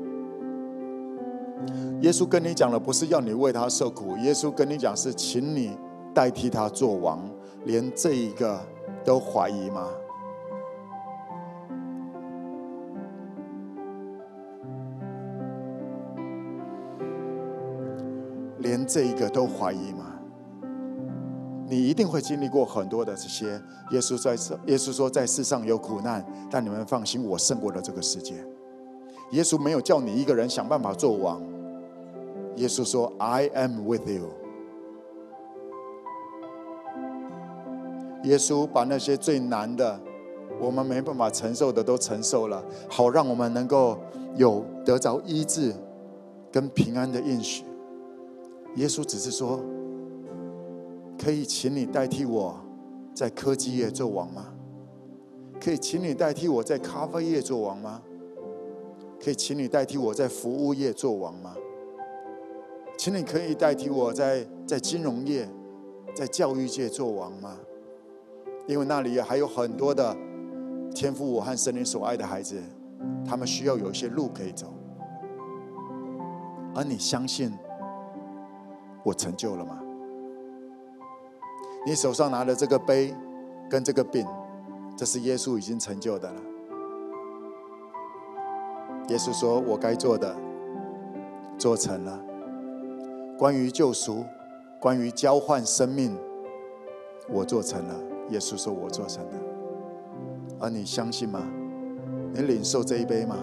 [2.02, 5.72] 耶稣跟你讲的不是要你为他受苦，耶稣跟你讲是请你
[6.14, 7.28] 代替他做王，
[7.64, 8.60] 连这一个
[9.04, 9.88] 都怀疑吗？
[18.62, 20.06] 连这一个都怀疑吗？
[21.68, 23.60] 你一定会经历过很多的这些。
[23.90, 28.34] 耶稣在世耶稣说在世上有苦难，但你们放心，我胜过了这个世界。
[29.32, 31.42] 耶稣没有叫你一个人想办法做王。
[32.56, 34.28] 耶稣说：“I am with you。”
[38.24, 39.98] 耶稣把那些最难的，
[40.60, 43.98] 我们没办法承受的都承受了，好让我们能够
[44.36, 45.74] 有得着医治
[46.52, 47.64] 跟平安的应许。
[48.76, 49.60] 耶稣只是说，
[51.18, 52.56] 可以请你代替我
[53.14, 54.46] 在科技业做王吗？
[55.60, 58.02] 可以请你代替我在咖啡业做王吗？
[59.22, 61.54] 可以请你代替我在服务业做王吗？
[62.98, 65.48] 请你可以代替我在在金融业、
[66.14, 67.56] 在教育界做王吗？
[68.66, 70.16] 因为那里还有很多的
[70.94, 72.60] 天赋我和神灵所爱的孩子，
[73.24, 74.72] 他们需要有一些路可以走。
[76.74, 77.52] 而你相信
[79.02, 79.78] 我成就了吗？
[81.84, 83.12] 你手上拿的这个杯
[83.68, 84.24] 跟这个饼，
[84.96, 86.40] 这是耶稣已经成就的了。
[89.08, 90.36] 耶稣说：“我该做的
[91.58, 92.20] 做成了。
[93.36, 94.24] 关于救赎，
[94.80, 96.16] 关于交换生命，
[97.28, 97.94] 我做成了。”
[98.30, 99.32] 耶稣说：“我做成了。”
[100.60, 101.42] 而你相信吗？
[102.32, 103.36] 你领受这一杯吗？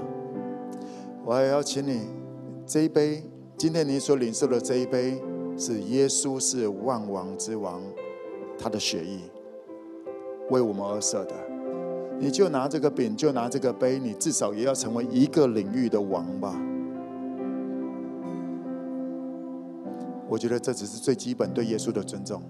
[1.26, 2.07] 我还要请你，
[2.65, 3.22] 这一杯，
[3.57, 5.22] 今天你所领受的这一杯，
[5.60, 7.81] 是耶稣是万王之王，
[8.57, 9.19] 他的血液
[10.49, 11.36] 为我们而舍的。
[12.18, 16.57] 你就拿这个饼，就拿这个杯，你至少也要成为一个领域的王吧。
[20.30, 22.41] 我觉得这只是最基本对耶稣的尊重。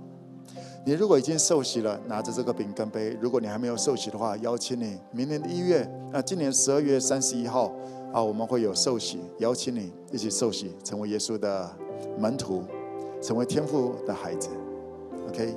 [0.86, 5.82] 你如果已经受洗了，拿着这个饼跟杯；如果你还没有受洗的话，邀请你明年的一月，
[6.12, 7.72] 啊，今年十二月三十一号，
[8.14, 11.70] 啊，我们会有受洗，邀请你一起受洗，成为耶稣的
[12.18, 12.64] 门徒，
[13.22, 14.50] 成为天赋的孩子。
[15.28, 15.56] OK，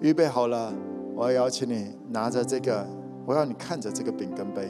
[0.00, 0.72] 预备好了，
[1.14, 2.86] 我要邀请你拿着这个，
[3.24, 4.68] 我要你看着这个饼跟杯，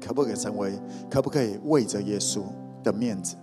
[0.00, 0.72] 可不可以成为？
[1.10, 2.42] 可不可以为着耶稣
[2.82, 3.36] 的面子？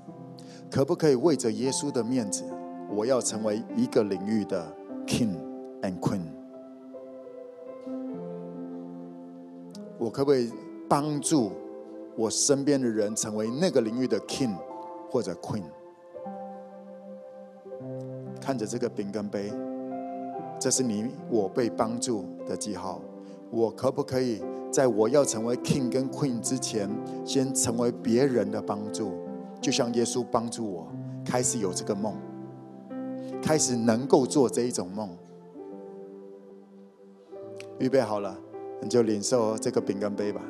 [0.71, 2.43] 可不可以为着耶稣的面子？
[2.91, 4.65] 我要成为一个领域的
[5.05, 5.35] king
[5.81, 6.21] and queen。
[9.99, 10.51] 我可不可以
[10.87, 11.51] 帮助
[12.15, 14.55] 我身边的人成为那个领域的 king
[15.11, 15.63] 或者 queen？
[18.49, 19.53] 看着这个饼干杯，
[20.59, 22.99] 这是你我被帮助的记号。
[23.51, 26.89] 我可不可以在我要成为 king 跟 queen 之前，
[27.23, 29.11] 先成为别人的帮助？
[29.61, 30.87] 就像耶稣帮助我，
[31.23, 32.15] 开始有这个梦。
[33.39, 35.15] 开始能够做这一种梦，
[37.77, 38.35] 预备好了，
[38.81, 40.41] 你就领受这个饼干杯吧。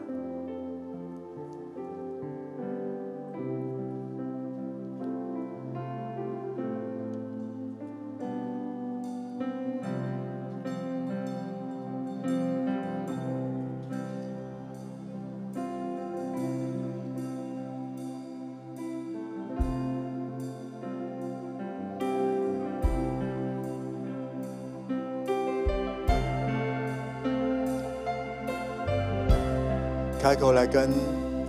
[30.50, 30.90] 开口来跟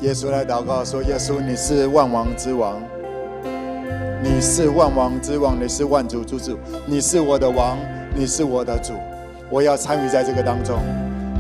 [0.02, 2.82] 耶稣来祷告，说：“耶稣，你是万王之王，
[4.22, 7.78] 你是万王之王，你是万主之主，你是我的王，
[8.14, 8.93] 你是我的主，
[9.48, 10.78] 我要参与在这个当中。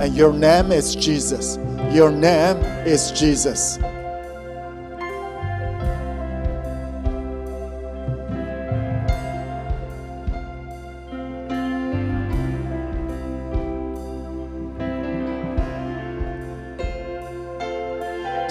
[0.00, 1.58] And your name is Jesus.
[1.92, 2.56] Your name
[2.86, 3.76] is Jesus.”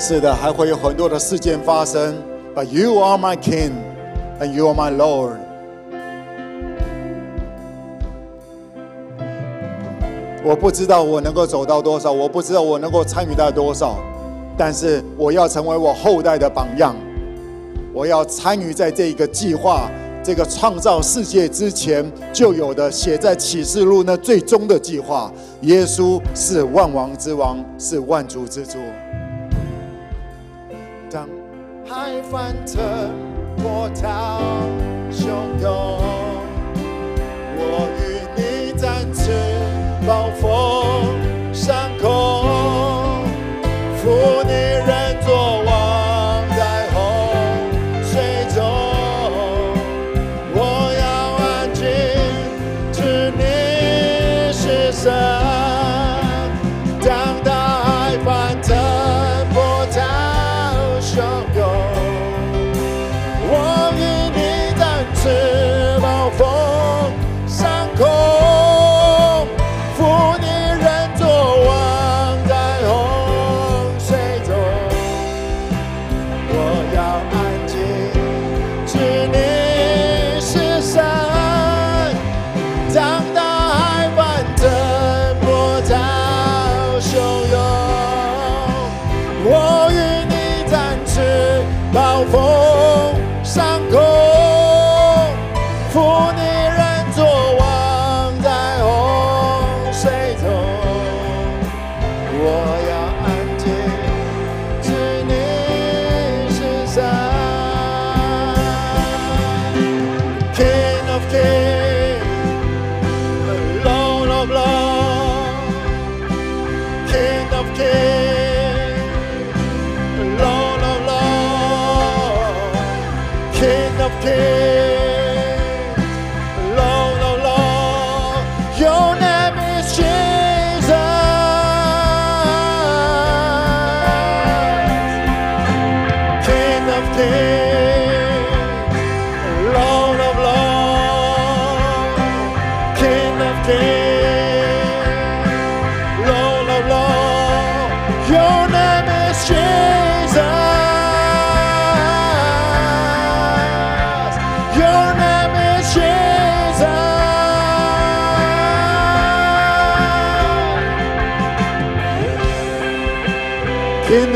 [0.10, 2.16] 是的，还会有很多的事件发生。
[2.56, 3.74] But you are my King,
[4.42, 5.38] and you are my Lord。
[10.44, 13.98] 我不知道我能够走到多少，我不知道我能够参与到多少，
[14.58, 16.96] 但是我要成为我后代的榜样。
[17.94, 19.92] 我要参与在这一个计划，
[20.24, 22.04] 这个创造世界之前
[22.34, 25.32] 就有的写在启示录那最终的计划。
[25.62, 28.80] 耶稣是万王之王，是万主之主。
[32.02, 32.82] 爱翻腾，
[33.58, 34.40] 波涛
[35.12, 35.28] 汹
[35.62, 35.70] 涌，
[37.58, 38.02] 我与
[38.38, 39.34] 你展翅
[40.08, 40.89] 暴风。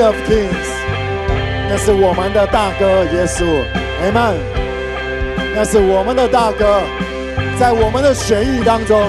[0.06, 0.70] Of kings.
[1.70, 3.46] 那是我们的大哥耶稣
[4.04, 4.36] ，Amen。
[5.56, 6.82] 那是我们的大哥，
[7.60, 9.02] 在我们的血液当中，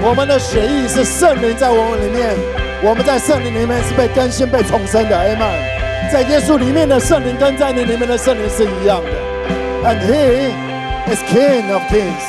[0.00, 2.34] 我们的血液是圣灵在我们里面，
[2.82, 6.12] 我们在圣灵里面是被更新、被重生的，Amen。
[6.12, 9.10] 在耶稣里面的圣灵跟在你里面的圣灵是一样的
[9.84, 10.52] ，And He
[11.12, 12.24] is King of Kings,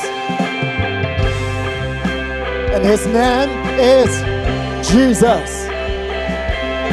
[2.73, 4.23] and His name is
[4.81, 5.62] Jesus,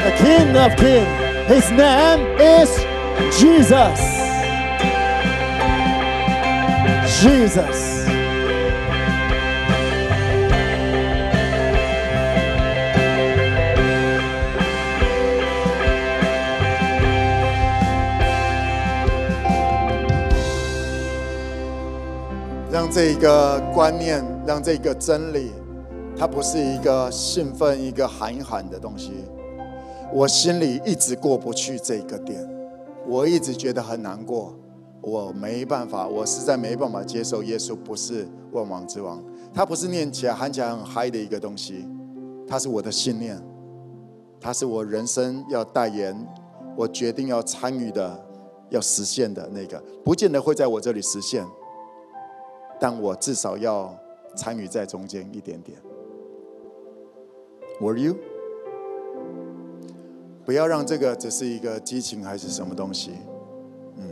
[0.02, 1.04] the King of King,
[1.46, 2.70] His name is
[3.38, 4.00] Jesus.
[7.20, 7.90] Jesus.
[22.72, 25.52] 让这个观念，让这个真理，
[26.18, 29.12] 它不是一个兴奋、一个喊一喊的东西。
[30.12, 32.48] 我心里一直过不去这个点，
[33.06, 34.54] 我一直觉得很难过，
[35.00, 39.22] 我没办法，我实在没办法接受耶稣不是万王之王，
[39.54, 41.88] 他不是念起来喊起来很嗨的一个东西，
[42.46, 43.40] 他是我的信念，
[44.40, 46.16] 他是我人生要代言，
[46.76, 48.20] 我决定要参与的，
[48.70, 51.46] 要实现的那个，不见得会在我这里实现，
[52.80, 53.96] 但我至少要
[54.36, 55.78] 参与在中间一点点。
[57.80, 58.16] Were you？
[60.50, 63.12] 不要让这个只是一个激情还是什么东西，
[63.98, 64.02] 嗯，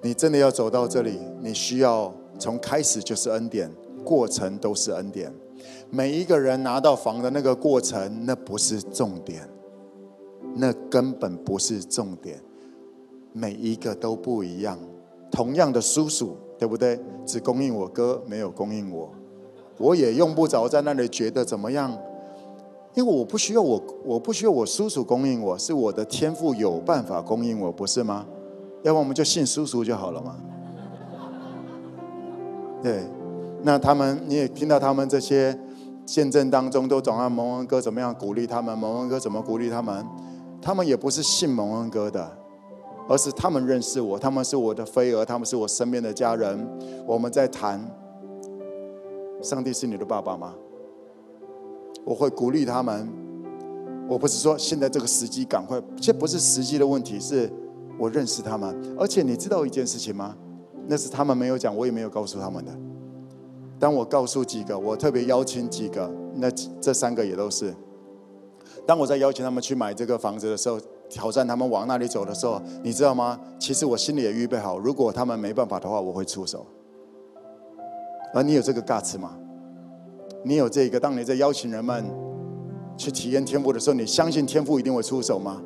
[0.00, 3.70] 你真的要走到这里，你需要从开始就是恩典，
[4.02, 5.30] 过程都是恩典。
[5.90, 9.46] 每一个人拿到房的那个过程，那不是重点，
[10.56, 12.40] 那根本不是重点。
[13.34, 14.78] 每一个都不一样，
[15.30, 16.98] 同样的叔叔，对不对？
[17.26, 19.12] 只供应我哥，没有供应我，
[19.76, 21.94] 我也用不着在那里觉得怎么样。
[22.94, 28.26] 因为我不需要我，我不需要我叔叔供应我，是我的天赋有办法供应我，不是吗？
[28.82, 30.36] 要不我们就信叔叔就好了嘛。
[32.82, 33.04] 对，
[33.62, 35.56] 那他们你也听到他们这些
[36.04, 40.04] 见证当中，都总让蒙恩哥怎么样鼓励他们，蒙恩哥怎么鼓励他们，
[40.60, 42.36] 他们也不是信蒙恩哥的，
[43.08, 46.66] 而是他们认识我，他们是我的飞蛾，他们是我身边的家人，
[47.06, 47.80] 我们在谈，
[49.40, 50.54] 上帝是你的爸爸吗？
[52.04, 53.08] 我会鼓励他们。
[54.08, 57.48] 我不是说现在这个时机赶快，这不是时机的问题，是
[57.98, 58.76] 我认识他们。
[58.98, 60.36] 而且你知道一件事情吗？
[60.88, 62.72] 那是他们没有讲，我也没有告诉他们的。
[63.78, 66.50] 当我告诉几个，我特别邀请几个，那
[66.80, 67.72] 这三个也都是。
[68.84, 73.38] 当我在邀请他们去买这个房子的时候，挑战他们往那里走的时候，你知道吗？
[73.60, 76.66] 其实我心里也预备好，如果他们没办法的话，我会出手。
[78.34, 79.38] 而你有这个 guts 吗？
[80.42, 80.98] 你有这个？
[80.98, 82.04] 当你在邀请人们
[82.96, 85.62] 去体验天赋的时候，你相信天赋一定会出手吗？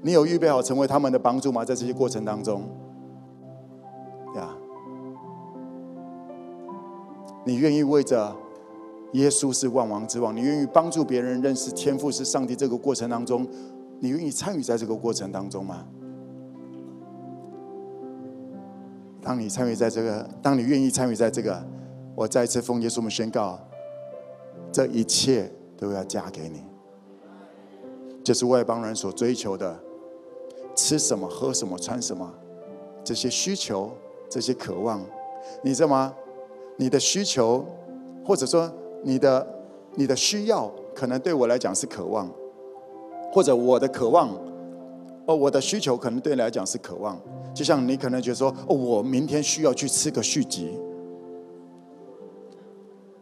[0.00, 1.64] 你有预备好成为他们的帮助吗？
[1.64, 2.62] 在这些过程当中，
[4.34, 4.48] 呀，
[7.44, 8.34] 你愿意为着
[9.12, 13.46] 耶稣是万王之王，你愿意帮助别人认识天赋是上帝这个过程当中，
[14.00, 15.84] 你愿意参与在这个过程当中吗？
[19.22, 21.64] 当你参与在这个，当你愿意参与在这个，
[22.16, 23.56] 我再一次奉耶稣们宣告。
[24.72, 26.64] 这一切都要加给你，
[28.24, 29.78] 这是外邦人所追求的，
[30.74, 32.32] 吃什么、喝什么、穿什么，
[33.04, 33.90] 这些需求、
[34.30, 35.04] 这些渴望，
[35.62, 36.14] 你知道吗？
[36.78, 37.64] 你的需求，
[38.24, 38.72] 或者说
[39.02, 39.46] 你的
[39.94, 42.30] 你的需要，可能对我来讲是渴望，
[43.30, 44.30] 或者我的渴望，
[45.26, 47.20] 哦，我的需求可能对你来讲是渴望，
[47.54, 50.78] 就像你可能觉得说，哦，我明天需要去吃个续集。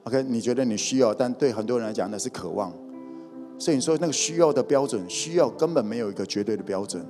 [0.05, 2.72] OK，你觉得你需要，但对很多人来讲那是渴望。
[3.59, 7.05] 所以你说那个需要的标准，需要根本没有一个绝对的标准，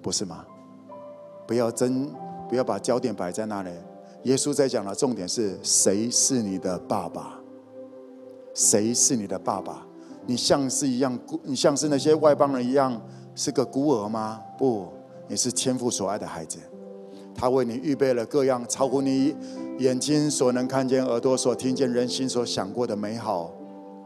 [0.00, 0.44] 不是吗？
[1.46, 2.08] 不要真，
[2.48, 3.70] 不要把焦点摆在那里。
[4.22, 7.40] 耶稣在讲的重点是谁是你的爸爸？
[8.54, 9.84] 谁是你的爸爸？
[10.26, 13.00] 你像是一样孤，你像是那些外邦人一样
[13.34, 14.40] 是个孤儿吗？
[14.56, 14.86] 不，
[15.26, 16.60] 你是天父所爱的孩子。
[17.40, 19.34] 他为你预备了各样超乎你
[19.78, 23.50] 眼睛所能看见、耳朵所听见、人心所想过的美好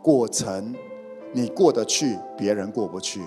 [0.00, 0.72] 过程。
[1.32, 3.20] 你过得去，别人过不去。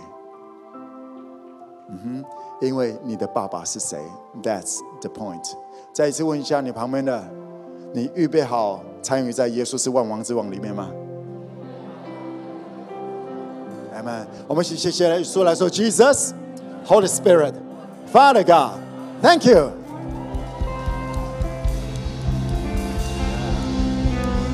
[1.90, 2.24] 嗯哼，
[2.66, 4.00] 因为你的爸爸是谁
[4.42, 5.44] ？That's the point。
[5.92, 7.22] 再一次问一下你旁边的，
[7.92, 10.90] 你预备好参与在耶稣是万王之王里面吗
[13.94, 14.26] ？Amen。
[14.48, 19.77] 我们谢谢来说来说，Jesus，Holy Spirit，Father God，Thank you。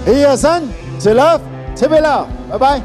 [0.05, 0.61] 一二三，
[0.99, 1.41] 谁来了？
[1.75, 2.27] 谁没了？
[2.51, 2.81] 拜拜。